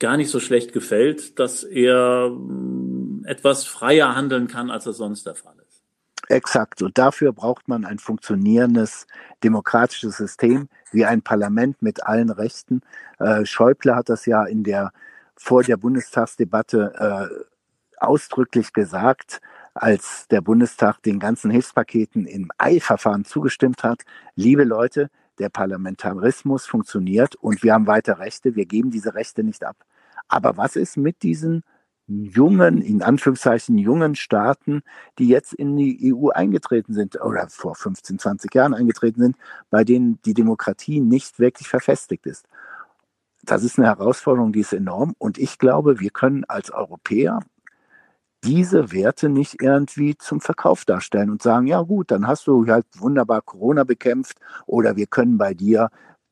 gar 0.00 0.16
nicht 0.16 0.30
so 0.30 0.40
schlecht 0.40 0.72
gefällt, 0.72 1.38
dass 1.38 1.64
er 1.64 2.26
hm, 2.30 3.24
etwas 3.26 3.64
freier 3.64 4.14
handeln 4.14 4.48
kann, 4.48 4.70
als 4.70 4.86
es 4.86 4.96
sonst 4.96 5.26
der 5.26 5.34
Fall 5.34 5.54
ist. 5.68 5.82
Exakt. 6.28 6.82
Und 6.82 6.98
dafür 6.98 7.32
braucht 7.32 7.68
man 7.68 7.84
ein 7.84 7.98
funktionierendes 7.98 9.06
demokratisches 9.42 10.16
System, 10.16 10.68
wie 10.92 11.04
ein 11.04 11.22
Parlament 11.22 11.82
mit 11.82 12.04
allen 12.04 12.30
Rechten. 12.30 12.82
Äh, 13.18 13.44
Schäuble 13.44 13.94
hat 13.94 14.08
das 14.08 14.26
ja 14.26 14.44
in 14.44 14.62
der, 14.62 14.92
vor 15.36 15.62
der 15.62 15.76
Bundestagsdebatte 15.76 16.92
äh, 16.98 17.44
ausdrücklich 17.98 18.72
gesagt, 18.72 19.40
als 19.82 20.26
der 20.28 20.40
Bundestag 20.40 21.02
den 21.02 21.18
ganzen 21.18 21.50
Hilfspaketen 21.50 22.26
im 22.26 22.50
Eilverfahren 22.58 23.24
zugestimmt 23.24 23.82
hat. 23.82 24.02
Liebe 24.34 24.64
Leute, 24.64 25.10
der 25.38 25.48
Parlamentarismus 25.48 26.66
funktioniert 26.66 27.36
und 27.36 27.62
wir 27.62 27.74
haben 27.74 27.86
weiter 27.86 28.18
Rechte. 28.18 28.56
Wir 28.56 28.66
geben 28.66 28.90
diese 28.90 29.14
Rechte 29.14 29.44
nicht 29.44 29.64
ab. 29.64 29.76
Aber 30.28 30.56
was 30.56 30.76
ist 30.76 30.96
mit 30.96 31.22
diesen 31.22 31.62
jungen, 32.08 32.80
in 32.80 33.02
Anführungszeichen 33.02 33.76
jungen 33.78 34.14
Staaten, 34.14 34.82
die 35.18 35.28
jetzt 35.28 35.52
in 35.52 35.76
die 35.76 36.12
EU 36.14 36.30
eingetreten 36.30 36.94
sind 36.94 37.20
oder 37.20 37.48
vor 37.48 37.74
15, 37.74 38.18
20 38.18 38.54
Jahren 38.54 38.74
eingetreten 38.74 39.20
sind, 39.20 39.36
bei 39.70 39.84
denen 39.84 40.20
die 40.22 40.34
Demokratie 40.34 41.00
nicht 41.00 41.38
wirklich 41.38 41.68
verfestigt 41.68 42.26
ist. 42.26 42.46
Das 43.44 43.62
ist 43.62 43.78
eine 43.78 43.88
Herausforderung, 43.88 44.52
die 44.52 44.60
ist 44.60 44.72
enorm. 44.72 45.14
Und 45.18 45.38
ich 45.38 45.58
glaube, 45.58 46.00
wir 46.00 46.10
können 46.10 46.44
als 46.44 46.70
Europäer 46.70 47.40
diese 48.44 48.92
Werte 48.92 49.28
nicht 49.28 49.60
irgendwie 49.60 50.16
zum 50.16 50.40
Verkauf 50.40 50.84
darstellen 50.84 51.30
und 51.30 51.42
sagen, 51.42 51.66
ja 51.66 51.82
gut, 51.82 52.10
dann 52.10 52.26
hast 52.26 52.46
du 52.46 52.66
halt 52.66 52.86
wunderbar 52.96 53.42
Corona 53.42 53.84
bekämpft 53.84 54.38
oder 54.66 54.96
wir 54.96 55.06
können 55.06 55.38
bei 55.38 55.54
dir 55.54 55.90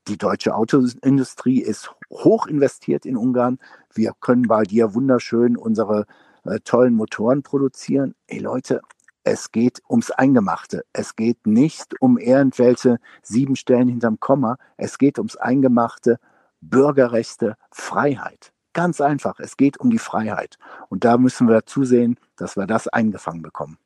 die 0.09 0.19
deutsche 0.19 0.55
Autoindustrie 0.55 1.61
ist 1.61 1.91
hoch 2.13 2.47
investiert 2.47 3.07
in 3.07 3.17
Ungarn. 3.17 3.59
Wir 3.93 4.13
können 4.21 4.43
bei 4.43 4.63
dir 4.63 4.95
wunderschön 4.95 5.57
unsere 5.57 6.07
äh, 6.45 6.61
tollen 6.61 6.95
Motoren 6.95 7.43
produzieren. 7.43 8.15
Ey 8.29 8.39
Leute, 8.39 8.83
es 9.25 9.51
geht 9.51 9.83
ums 9.91 10.13
Eingemachte. 10.13 10.85
Es 10.93 11.17
geht 11.17 11.45
nicht 11.47 12.01
um 12.01 12.19
irgendwelche 12.19 12.99
sieben 13.23 13.57
Stellen 13.57 13.89
hinterm 13.89 14.21
Komma. 14.21 14.59
Es 14.77 14.99
geht 14.99 15.19
ums 15.19 15.37
Eingemachte, 15.37 16.21
Bürgerrechte, 16.61 17.57
Freiheit. 17.73 18.53
Ganz 18.77 19.01
einfach. 19.01 19.41
Es 19.41 19.57
geht 19.57 19.81
um 19.81 19.89
die 19.89 19.99
Freiheit. 19.99 20.59
Und 20.91 21.05
da 21.05 21.17
müssen 21.17 21.49
wir 21.49 21.65
zusehen, 21.65 22.19
dass 22.37 22.59
wir 22.59 22.67
das 22.67 22.89
eingefangen 22.89 23.41
bekommen. 23.41 23.79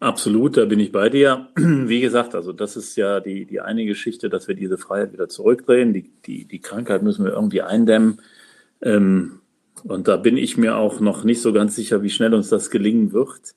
Absolut, 0.00 0.56
da 0.56 0.64
bin 0.64 0.80
ich 0.80 0.90
bei 0.90 1.08
dir. 1.10 1.46
Wie 1.54 2.00
gesagt, 2.00 2.34
also 2.34 2.52
das 2.52 2.74
ist 2.74 2.96
ja 2.96 3.20
die, 3.20 3.46
die 3.46 3.60
eine 3.60 3.86
Geschichte, 3.86 4.28
dass 4.28 4.48
wir 4.48 4.56
diese 4.56 4.78
Freiheit 4.78 5.12
wieder 5.12 5.28
zurückdrehen. 5.28 5.92
Die, 5.92 6.10
die, 6.26 6.44
die 6.44 6.60
Krankheit 6.60 7.04
müssen 7.04 7.24
wir 7.24 7.30
irgendwie 7.30 7.62
eindämmen. 7.62 8.20
Ähm, 8.82 9.42
und 9.84 10.08
da 10.08 10.16
bin 10.16 10.36
ich 10.36 10.56
mir 10.56 10.76
auch 10.76 10.98
noch 10.98 11.22
nicht 11.22 11.40
so 11.40 11.52
ganz 11.52 11.76
sicher, 11.76 12.02
wie 12.02 12.10
schnell 12.10 12.34
uns 12.34 12.48
das 12.48 12.70
gelingen 12.70 13.12
wird. 13.12 13.54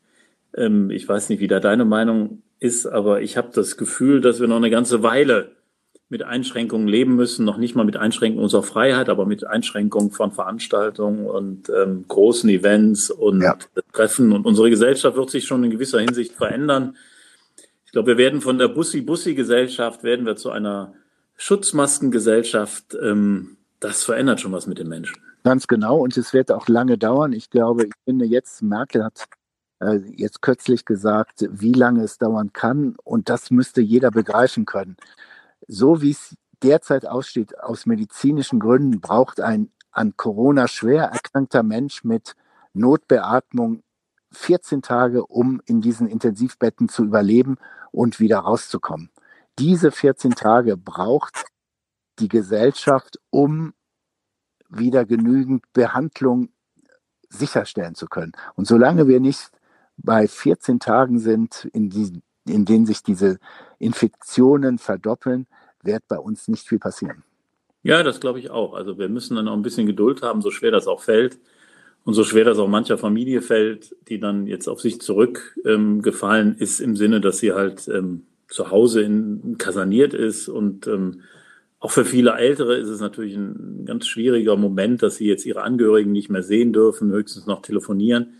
Ähm, 0.55 0.91
ich 0.91 1.09
weiß 1.09 1.29
nicht, 1.29 1.39
wie 1.39 1.47
da 1.47 1.61
deine 1.61 1.83
Meinung 1.83 2.43
ist, 2.59 2.85
aber 2.85 3.23
ich 3.23 3.37
habe 3.37 3.49
das 3.55 3.75
Gefühl, 3.75 4.21
dass 4.21 4.39
wir 4.39 4.47
noch 4.47 4.57
eine 4.57 4.69
ganze 4.69 5.01
Weile 5.01 5.55
mit 6.13 6.23
Einschränkungen 6.23 6.87
leben 6.87 7.15
müssen, 7.15 7.43
noch 7.43 7.57
nicht 7.57 7.75
mal 7.75 7.83
mit 7.83 7.97
Einschränkungen 7.97 8.43
unserer 8.43 8.61
Freiheit, 8.61 9.09
aber 9.09 9.25
mit 9.25 9.45
Einschränkungen 9.45 10.11
von 10.11 10.31
Veranstaltungen 10.31 11.25
und 11.25 11.69
ähm, 11.69 12.05
großen 12.07 12.49
Events 12.51 13.09
und 13.09 13.41
ja. 13.41 13.57
Treffen. 13.91 14.31
Und 14.31 14.45
unsere 14.45 14.69
Gesellschaft 14.69 15.17
wird 15.17 15.31
sich 15.31 15.45
schon 15.45 15.63
in 15.63 15.71
gewisser 15.71 15.99
Hinsicht 15.99 16.33
verändern. 16.33 16.95
Ich 17.85 17.91
glaube, 17.91 18.11
wir 18.11 18.17
werden 18.17 18.41
von 18.41 18.59
der 18.59 18.67
Bussi-Bussi-Gesellschaft 18.67 20.03
werden 20.03 20.27
wir 20.27 20.35
zu 20.35 20.51
einer 20.51 20.93
Schutzmaskengesellschaft. 21.35 22.95
Ähm, 23.01 23.57
das 23.79 24.03
verändert 24.03 24.39
schon 24.39 24.51
was 24.51 24.67
mit 24.67 24.77
den 24.77 24.87
Menschen. 24.87 25.17
Ganz 25.43 25.65
genau. 25.67 25.97
Und 25.97 26.15
es 26.15 26.31
wird 26.31 26.51
auch 26.51 26.67
lange 26.67 26.99
dauern. 26.99 27.33
Ich 27.33 27.49
glaube, 27.49 27.85
ich 27.85 27.93
finde 28.05 28.25
jetzt, 28.25 28.61
Merkel 28.61 29.03
hat 29.03 29.25
äh, 29.79 29.99
jetzt 30.15 30.43
kürzlich 30.43 30.85
gesagt, 30.85 31.47
wie 31.49 31.73
lange 31.73 32.03
es 32.03 32.19
dauern 32.19 32.53
kann. 32.53 32.95
Und 33.03 33.29
das 33.29 33.49
müsste 33.49 33.81
jeder 33.81 34.11
begreifen 34.11 34.65
können 34.65 34.95
so 35.67 36.01
wie 36.01 36.11
es 36.11 36.35
derzeit 36.61 37.05
aussteht, 37.05 37.59
aus 37.59 37.85
medizinischen 37.85 38.59
Gründen 38.59 39.01
braucht 39.01 39.41
ein 39.41 39.69
an 39.93 40.17
Corona 40.17 40.67
schwer 40.67 41.03
erkrankter 41.05 41.63
Mensch 41.63 42.03
mit 42.03 42.35
Notbeatmung 42.73 43.83
14 44.31 44.81
Tage, 44.81 45.25
um 45.25 45.61
in 45.65 45.81
diesen 45.81 46.07
Intensivbetten 46.07 46.89
zu 46.89 47.03
überleben 47.03 47.57
und 47.91 48.19
wieder 48.19 48.39
rauszukommen. 48.39 49.11
Diese 49.59 49.91
14 49.91 50.31
Tage 50.31 50.75
braucht 50.75 51.45
die 52.19 52.27
Gesellschaft, 52.27 53.19
um 53.29 53.73
wieder 54.69 55.05
genügend 55.05 55.71
Behandlung 55.73 56.49
sicherstellen 57.29 57.93
zu 57.93 58.07
können. 58.07 58.31
Und 58.55 58.65
solange 58.65 59.07
wir 59.07 59.19
nicht 59.19 59.51
bei 59.97 60.27
14 60.27 60.79
Tagen 60.79 61.19
sind, 61.19 61.65
in, 61.73 61.89
diesen, 61.89 62.23
in 62.45 62.65
denen 62.65 62.87
sich 62.87 63.03
diese 63.03 63.37
Infektionen 63.83 64.77
verdoppeln, 64.77 65.47
wird 65.83 66.03
bei 66.07 66.17
uns 66.17 66.47
nicht 66.47 66.67
viel 66.67 66.79
passieren. 66.79 67.23
Ja, 67.83 68.01
das 68.01 68.19
glaube 68.19 68.39
ich 68.39 68.49
auch. 68.49 68.73
Also 68.73 68.97
wir 68.97 69.09
müssen 69.09 69.35
dann 69.35 69.47
auch 69.47 69.53
ein 69.53 69.61
bisschen 69.61 69.85
Geduld 69.85 70.21
haben, 70.21 70.41
so 70.41 70.51
schwer 70.51 70.71
das 70.71 70.87
auch 70.87 71.01
fällt. 71.01 71.37
Und 72.05 72.15
so 72.15 72.23
schwer 72.25 72.43
das 72.43 72.59
auch 72.59 72.67
mancher 72.67 72.97
Familie 72.97 73.41
fällt, 73.41 73.95
die 74.09 74.19
dann 74.19 74.45
jetzt 74.45 74.67
auf 74.67 74.81
sich 74.81 74.99
zurückgefallen 74.99 76.49
ähm, 76.49 76.55
ist, 76.59 76.81
im 76.81 76.97
Sinne, 76.97 77.21
dass 77.21 77.37
sie 77.37 77.53
halt 77.53 77.87
ähm, 77.87 78.25
zu 78.49 78.71
Hause 78.71 79.01
in, 79.01 79.57
kaserniert 79.57 80.13
ist. 80.13 80.49
Und 80.49 80.85
ähm, 80.87 81.21
auch 81.79 81.91
für 81.91 82.03
viele 82.03 82.33
Ältere 82.33 82.75
ist 82.75 82.89
es 82.89 82.99
natürlich 82.99 83.35
ein 83.35 83.85
ganz 83.85 84.05
schwieriger 84.07 84.57
Moment, 84.57 85.01
dass 85.01 85.15
sie 85.15 85.27
jetzt 85.27 85.45
ihre 85.45 85.63
Angehörigen 85.63 86.11
nicht 86.11 86.29
mehr 86.29 86.43
sehen 86.43 86.73
dürfen, 86.73 87.11
höchstens 87.11 87.45
noch 87.45 87.61
telefonieren, 87.61 88.33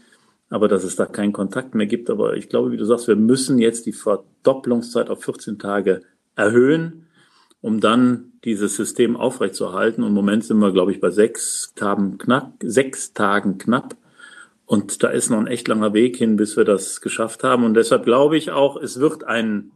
aber 0.54 0.68
dass 0.68 0.84
es 0.84 0.96
da 0.96 1.06
keinen 1.06 1.34
Kontakt 1.34 1.76
mehr 1.76 1.88
gibt. 1.88 2.10
Aber 2.10 2.38
ich 2.38 2.50
glaube, 2.50 2.72
wie 2.72 2.78
du 2.78 2.86
sagst, 2.86 3.08
wir 3.08 3.16
müssen 3.16 3.60
jetzt 3.60 3.86
die 3.86 3.94
Verdopplungszeit 3.94 5.10
auf 5.10 5.24
14 5.24 5.60
Tage 5.60 6.02
erhöhen 6.36 7.08
um 7.64 7.80
dann 7.80 8.34
dieses 8.44 8.76
System 8.76 9.16
aufrechtzuerhalten. 9.16 10.04
Und 10.04 10.10
im 10.10 10.16
Moment 10.16 10.44
sind 10.44 10.60
wir, 10.60 10.74
glaube 10.74 10.92
ich, 10.92 11.00
bei 11.00 11.12
sechs 11.12 11.72
Tagen 11.76 12.18
knapp, 12.18 12.56
sechs 12.62 13.14
Tagen 13.14 13.58
knapp. 13.58 13.96
Und 14.66 15.02
da 15.02 15.08
ist 15.08 15.30
noch 15.30 15.40
ein 15.40 15.48
echt 15.48 15.70
langer 15.70 15.94
Weg 15.94 16.18
hin, 16.18 16.36
bis 16.36 16.58
wir 16.58 16.66
das 16.66 17.00
geschafft 17.00 17.46
haben. 17.46 17.64
Und 17.64 17.74
deshalb 17.76 18.04
glaube 18.04 18.36
ich 18.36 18.52
auch, 18.52 18.76
es 18.76 19.00
wird 19.00 19.24
ein 19.24 19.72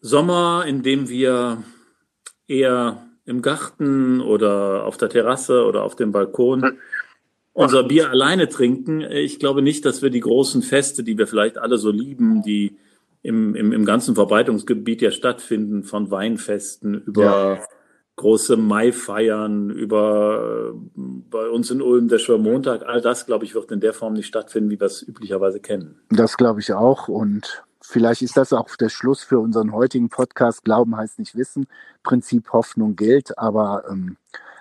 Sommer, 0.00 0.64
in 0.64 0.84
dem 0.84 1.08
wir 1.08 1.64
eher 2.46 3.02
im 3.24 3.42
Garten 3.42 4.20
oder 4.20 4.84
auf 4.84 4.96
der 4.96 5.08
Terrasse 5.08 5.64
oder 5.64 5.82
auf 5.82 5.96
dem 5.96 6.12
Balkon 6.12 6.78
unser 7.54 7.84
Bier 7.84 8.10
alleine 8.10 8.48
trinken. 8.48 9.00
Ich 9.00 9.38
glaube 9.38 9.62
nicht, 9.62 9.86
dass 9.86 10.02
wir 10.02 10.10
die 10.10 10.20
großen 10.20 10.60
Feste, 10.60 11.02
die 11.02 11.16
wir 11.16 11.26
vielleicht 11.26 11.56
alle 11.56 11.78
so 11.78 11.90
lieben, 11.90 12.42
die 12.42 12.76
im, 13.22 13.54
im, 13.54 13.72
im 13.72 13.84
ganzen 13.86 14.14
Verbreitungsgebiet 14.14 15.00
ja 15.00 15.10
stattfinden, 15.10 15.84
von 15.84 16.10
Weinfesten 16.10 16.94
über 16.94 17.24
ja. 17.24 17.64
große 18.16 18.56
Maifeiern, 18.56 19.70
über 19.70 20.74
bei 20.94 21.48
uns 21.48 21.70
in 21.70 21.80
Ulm 21.80 22.08
der 22.08 22.18
Schwörmontag, 22.18 22.84
all 22.84 23.00
das, 23.00 23.24
glaube 23.24 23.46
ich, 23.46 23.54
wird 23.54 23.70
in 23.70 23.80
der 23.80 23.94
Form 23.94 24.12
nicht 24.12 24.26
stattfinden, 24.26 24.70
wie 24.70 24.78
wir 24.78 24.86
es 24.86 25.02
üblicherweise 25.02 25.60
kennen. 25.60 26.00
Das 26.10 26.36
glaube 26.36 26.60
ich 26.60 26.74
auch. 26.74 27.08
Und 27.08 27.64
vielleicht 27.80 28.20
ist 28.20 28.36
das 28.36 28.52
auch 28.52 28.76
der 28.76 28.90
Schluss 28.90 29.22
für 29.22 29.38
unseren 29.38 29.72
heutigen 29.72 30.10
Podcast. 30.10 30.64
Glauben 30.64 30.96
heißt 30.96 31.18
nicht 31.18 31.36
wissen. 31.36 31.66
Prinzip 32.02 32.52
Hoffnung 32.52 32.96
gilt, 32.96 33.38
aber 33.38 33.84
ähm, 33.88 34.16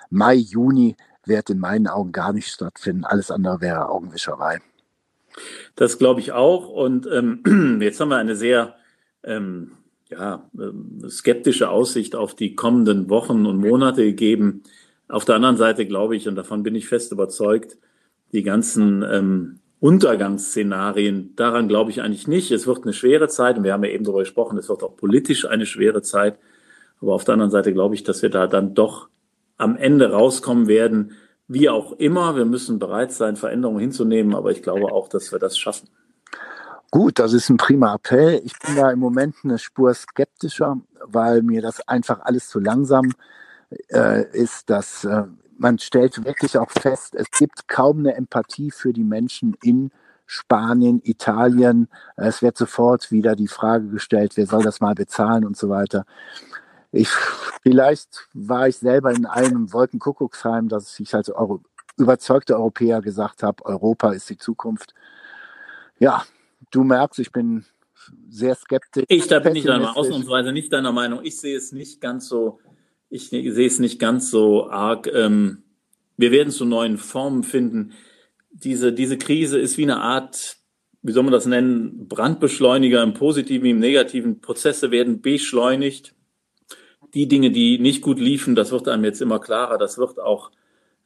Mai, 0.09 0.35
Juni 0.35 0.95
wird 1.25 1.49
in 1.49 1.59
meinen 1.59 1.87
Augen 1.87 2.11
gar 2.11 2.33
nicht 2.33 2.47
stattfinden. 2.47 3.03
Alles 3.03 3.31
andere 3.31 3.61
wäre 3.61 3.89
Augenwischerei. 3.89 4.59
Das 5.75 5.97
glaube 5.97 6.19
ich 6.19 6.31
auch. 6.31 6.69
Und 6.69 7.07
ähm, 7.11 7.79
jetzt 7.81 7.99
haben 7.99 8.09
wir 8.09 8.17
eine 8.17 8.35
sehr 8.35 8.75
ähm, 9.23 9.71
ja, 10.09 10.49
ähm, 10.57 11.01
skeptische 11.09 11.69
Aussicht 11.69 12.15
auf 12.15 12.35
die 12.35 12.55
kommenden 12.55 13.09
Wochen 13.09 13.45
und 13.45 13.57
Monate 13.57 14.03
gegeben. 14.03 14.63
Auf 15.07 15.25
der 15.25 15.35
anderen 15.35 15.57
Seite 15.57 15.85
glaube 15.85 16.15
ich, 16.15 16.27
und 16.27 16.35
davon 16.35 16.63
bin 16.63 16.75
ich 16.75 16.87
fest 16.87 17.11
überzeugt, 17.11 17.77
die 18.31 18.43
ganzen 18.43 19.03
ähm, 19.03 19.59
Untergangsszenarien, 19.79 21.35
daran 21.35 21.67
glaube 21.67 21.91
ich 21.91 22.01
eigentlich 22.01 22.27
nicht. 22.27 22.51
Es 22.51 22.67
wird 22.67 22.83
eine 22.83 22.93
schwere 22.93 23.27
Zeit 23.27 23.57
und 23.57 23.63
wir 23.63 23.73
haben 23.73 23.83
ja 23.83 23.91
eben 23.91 24.05
darüber 24.05 24.21
gesprochen, 24.21 24.57
es 24.57 24.69
wird 24.69 24.81
auch 24.81 24.95
politisch 24.95 25.45
eine 25.45 25.65
schwere 25.65 26.01
Zeit. 26.01 26.37
Aber 27.01 27.13
auf 27.13 27.25
der 27.25 27.33
anderen 27.33 27.51
Seite 27.51 27.73
glaube 27.73 27.95
ich, 27.95 28.03
dass 28.03 28.21
wir 28.21 28.29
da 28.29 28.47
dann 28.47 28.75
doch 28.75 29.09
am 29.63 29.77
Ende 29.77 30.11
rauskommen 30.11 30.67
werden, 30.67 31.13
wie 31.47 31.69
auch 31.69 31.93
immer, 31.93 32.35
wir 32.35 32.45
müssen 32.45 32.79
bereit 32.79 33.11
sein, 33.11 33.35
Veränderungen 33.35 33.79
hinzunehmen, 33.79 34.35
aber 34.35 34.51
ich 34.51 34.63
glaube 34.63 34.91
auch, 34.91 35.07
dass 35.07 35.31
wir 35.31 35.39
das 35.39 35.57
schaffen. 35.57 35.89
Gut, 36.91 37.19
das 37.19 37.33
ist 37.33 37.49
ein 37.49 37.57
prima 37.57 37.95
Appell. 37.95 38.41
Ich 38.45 38.53
bin 38.59 38.75
da 38.75 38.91
im 38.91 38.99
Moment 38.99 39.35
eine 39.43 39.57
Spur 39.57 39.93
skeptischer, 39.93 40.77
weil 41.05 41.41
mir 41.41 41.61
das 41.61 41.87
einfach 41.87 42.19
alles 42.21 42.49
zu 42.49 42.59
langsam 42.59 43.11
äh, 43.89 44.25
ist, 44.31 44.69
dass 44.69 45.03
äh, 45.03 45.23
man 45.57 45.79
stellt 45.79 46.23
wirklich 46.23 46.57
auch 46.57 46.69
fest, 46.69 47.15
es 47.15 47.31
gibt 47.31 47.67
kaum 47.67 47.99
eine 47.99 48.15
Empathie 48.15 48.71
für 48.71 48.93
die 48.93 49.03
Menschen 49.03 49.55
in 49.63 49.91
Spanien, 50.25 51.01
Italien. 51.03 51.89
Es 52.15 52.41
wird 52.41 52.57
sofort 52.57 53.11
wieder 53.11 53.35
die 53.35 53.47
Frage 53.47 53.87
gestellt, 53.87 54.33
wer 54.35 54.47
soll 54.47 54.63
das 54.63 54.79
mal 54.79 54.95
bezahlen 54.95 55.45
und 55.45 55.57
so 55.57 55.69
weiter. 55.69 56.05
Ich, 56.93 57.09
vielleicht 57.63 58.27
war 58.35 58.67
ich 58.67 58.77
selber 58.77 59.11
in 59.11 59.25
einem 59.25 59.73
Wolkenkuckucksheim, 59.73 60.69
dass 60.69 60.99
ich 60.99 61.15
als 61.15 61.29
Euro, 61.31 61.61
überzeugter 61.97 62.55
Europäer 62.57 63.01
gesagt 63.01 63.41
habe, 63.41 63.65
Europa 63.65 64.11
ist 64.11 64.29
die 64.29 64.37
Zukunft. 64.37 64.93
Ja, 65.97 66.23
du 66.69 66.83
merkst, 66.83 67.19
ich 67.19 67.31
bin 67.31 67.65
sehr 68.29 68.53
skeptisch. 68.53 69.05
Ich, 69.07 69.27
da 69.27 69.39
bin 69.39 69.55
ich 69.55 69.65
dann 69.65 69.81
mal 69.81 69.93
ausnahmsweise 69.93 70.51
nicht 70.51 70.71
deiner 70.71 70.91
Meinung. 70.91 71.21
Ich 71.23 71.39
sehe 71.39 71.57
es 71.57 71.71
nicht 71.71 71.99
ganz 71.99 72.27
so, 72.27 72.59
ich 73.09 73.29
sehe 73.29 73.65
es 73.65 73.79
nicht 73.79 73.97
ganz 73.97 74.29
so 74.29 74.69
arg. 74.69 75.07
Ähm, 75.11 75.63
wir 76.15 76.31
werden 76.31 76.51
zu 76.51 76.63
neuen 76.63 76.99
Formen 76.99 77.41
finden. 77.41 77.93
Diese, 78.51 78.93
diese 78.93 79.17
Krise 79.17 79.57
ist 79.57 79.79
wie 79.79 79.83
eine 79.83 79.99
Art, 79.99 80.57
wie 81.01 81.11
soll 81.11 81.23
man 81.23 81.33
das 81.33 81.47
nennen, 81.47 82.07
Brandbeschleuniger 82.07 83.01
im 83.01 83.15
positiven, 83.15 83.65
im 83.65 83.79
negativen. 83.79 84.41
Prozesse 84.41 84.91
werden 84.91 85.21
beschleunigt 85.21 86.13
die 87.13 87.27
Dinge, 87.27 87.51
die 87.51 87.77
nicht 87.79 88.01
gut 88.01 88.19
liefen, 88.19 88.55
das 88.55 88.71
wird 88.71 88.87
einem 88.87 89.03
jetzt 89.03 89.21
immer 89.21 89.39
klarer. 89.39 89.77
Das 89.77 89.97
wird 89.97 90.19
auch 90.19 90.51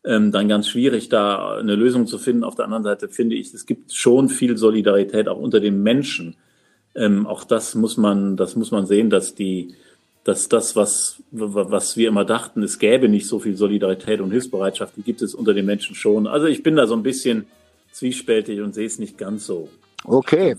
ähm, 0.06 0.32
dann 0.32 0.48
ganz 0.48 0.67
schwierig, 0.67 1.10
da 1.10 1.58
eine 1.58 1.76
Lösung 1.76 2.08
zu 2.08 2.17
finden. 2.17 2.43
Auf 2.43 2.56
der 2.56 2.65
anderen 2.65 2.84
Seite 2.84 3.10
finde 3.10 3.36
ich, 3.36 3.54
es 3.54 3.65
gibt 3.65 3.93
schon 3.93 4.30
viel 4.30 4.58
Solidarität 4.58 5.28
auch 5.28 5.38
unter 5.38 5.60
den 5.60 5.84
Menschen. 5.84 6.36
Ähm, 6.96 7.28
auch 7.28 7.43
das 7.43 7.76
muss 7.76 7.98
man, 7.98 8.38
das 8.38 8.56
muss 8.56 8.72
man 8.72 8.86
sehen, 8.86 9.10
dass 9.10 9.36
die, 9.36 9.76
dass 10.24 10.50
das, 10.50 10.76
was, 10.76 11.22
was 11.32 11.98
wir 11.98 12.08
immer 12.08 12.26
dachten, 12.26 12.63
es 12.63 12.80
gäbe 12.80 13.10
nicht 13.10 13.28
so 13.28 13.39
viel 13.39 13.56
Solidarität 13.56 14.22
und 14.22 14.32
Hilfsbereitschaft, 14.32 14.96
die 14.96 15.04
gibt 15.04 15.22
es 15.22 15.36
unter 15.36 15.54
den 15.54 15.65
Menschen 15.65 15.96
schon. 15.96 16.26
Also 16.26 16.48
ich 16.48 16.63
bin 16.63 16.76
da 16.76 16.88
so 16.88 16.96
ein 16.96 17.04
bisschen 17.04 17.46
zwiespältig 17.91 18.62
und 18.62 18.74
sehe 18.74 18.88
es 18.88 19.00
nicht 19.00 19.17
ganz 19.17 19.46
so. 19.46 19.70
Okay. 20.06 20.56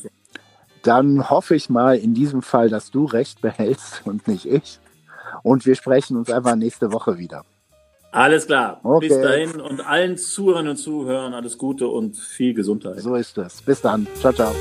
Dann 0.83 1.29
hoffe 1.29 1.55
ich 1.55 1.71
mal 1.71 1.97
in 1.99 2.15
diesem 2.15 2.43
Fall, 2.43 2.69
dass 2.69 2.91
du 2.91 3.05
recht 3.05 3.41
behältst 3.41 4.03
und 4.05 4.29
nicht 4.29 4.47
ich. 4.47 4.79
Und 5.43 5.67
wir 5.67 5.75
sprechen 5.75 6.17
uns 6.17 6.31
einfach 6.31 6.57
nächste 6.57 6.93
Woche 6.93 7.19
wieder. 7.19 7.45
Alles 8.11 8.47
klar. 8.47 8.81
Okay. 8.83 9.09
Bis 9.09 9.21
dahin 9.21 9.61
und 9.61 9.87
allen 9.87 10.17
Zuhörern 10.17 10.69
und 10.69 10.77
Zuhörern 10.77 11.35
alles 11.35 11.59
Gute 11.59 11.89
und 11.89 12.17
viel 12.17 12.55
Gesundheit. 12.55 13.01
So 13.01 13.15
ist 13.15 13.37
es. 13.37 13.61
Bis 13.63 13.81
dann. 13.81 14.07
Ciao, 14.21 14.33
ciao. 14.33 14.55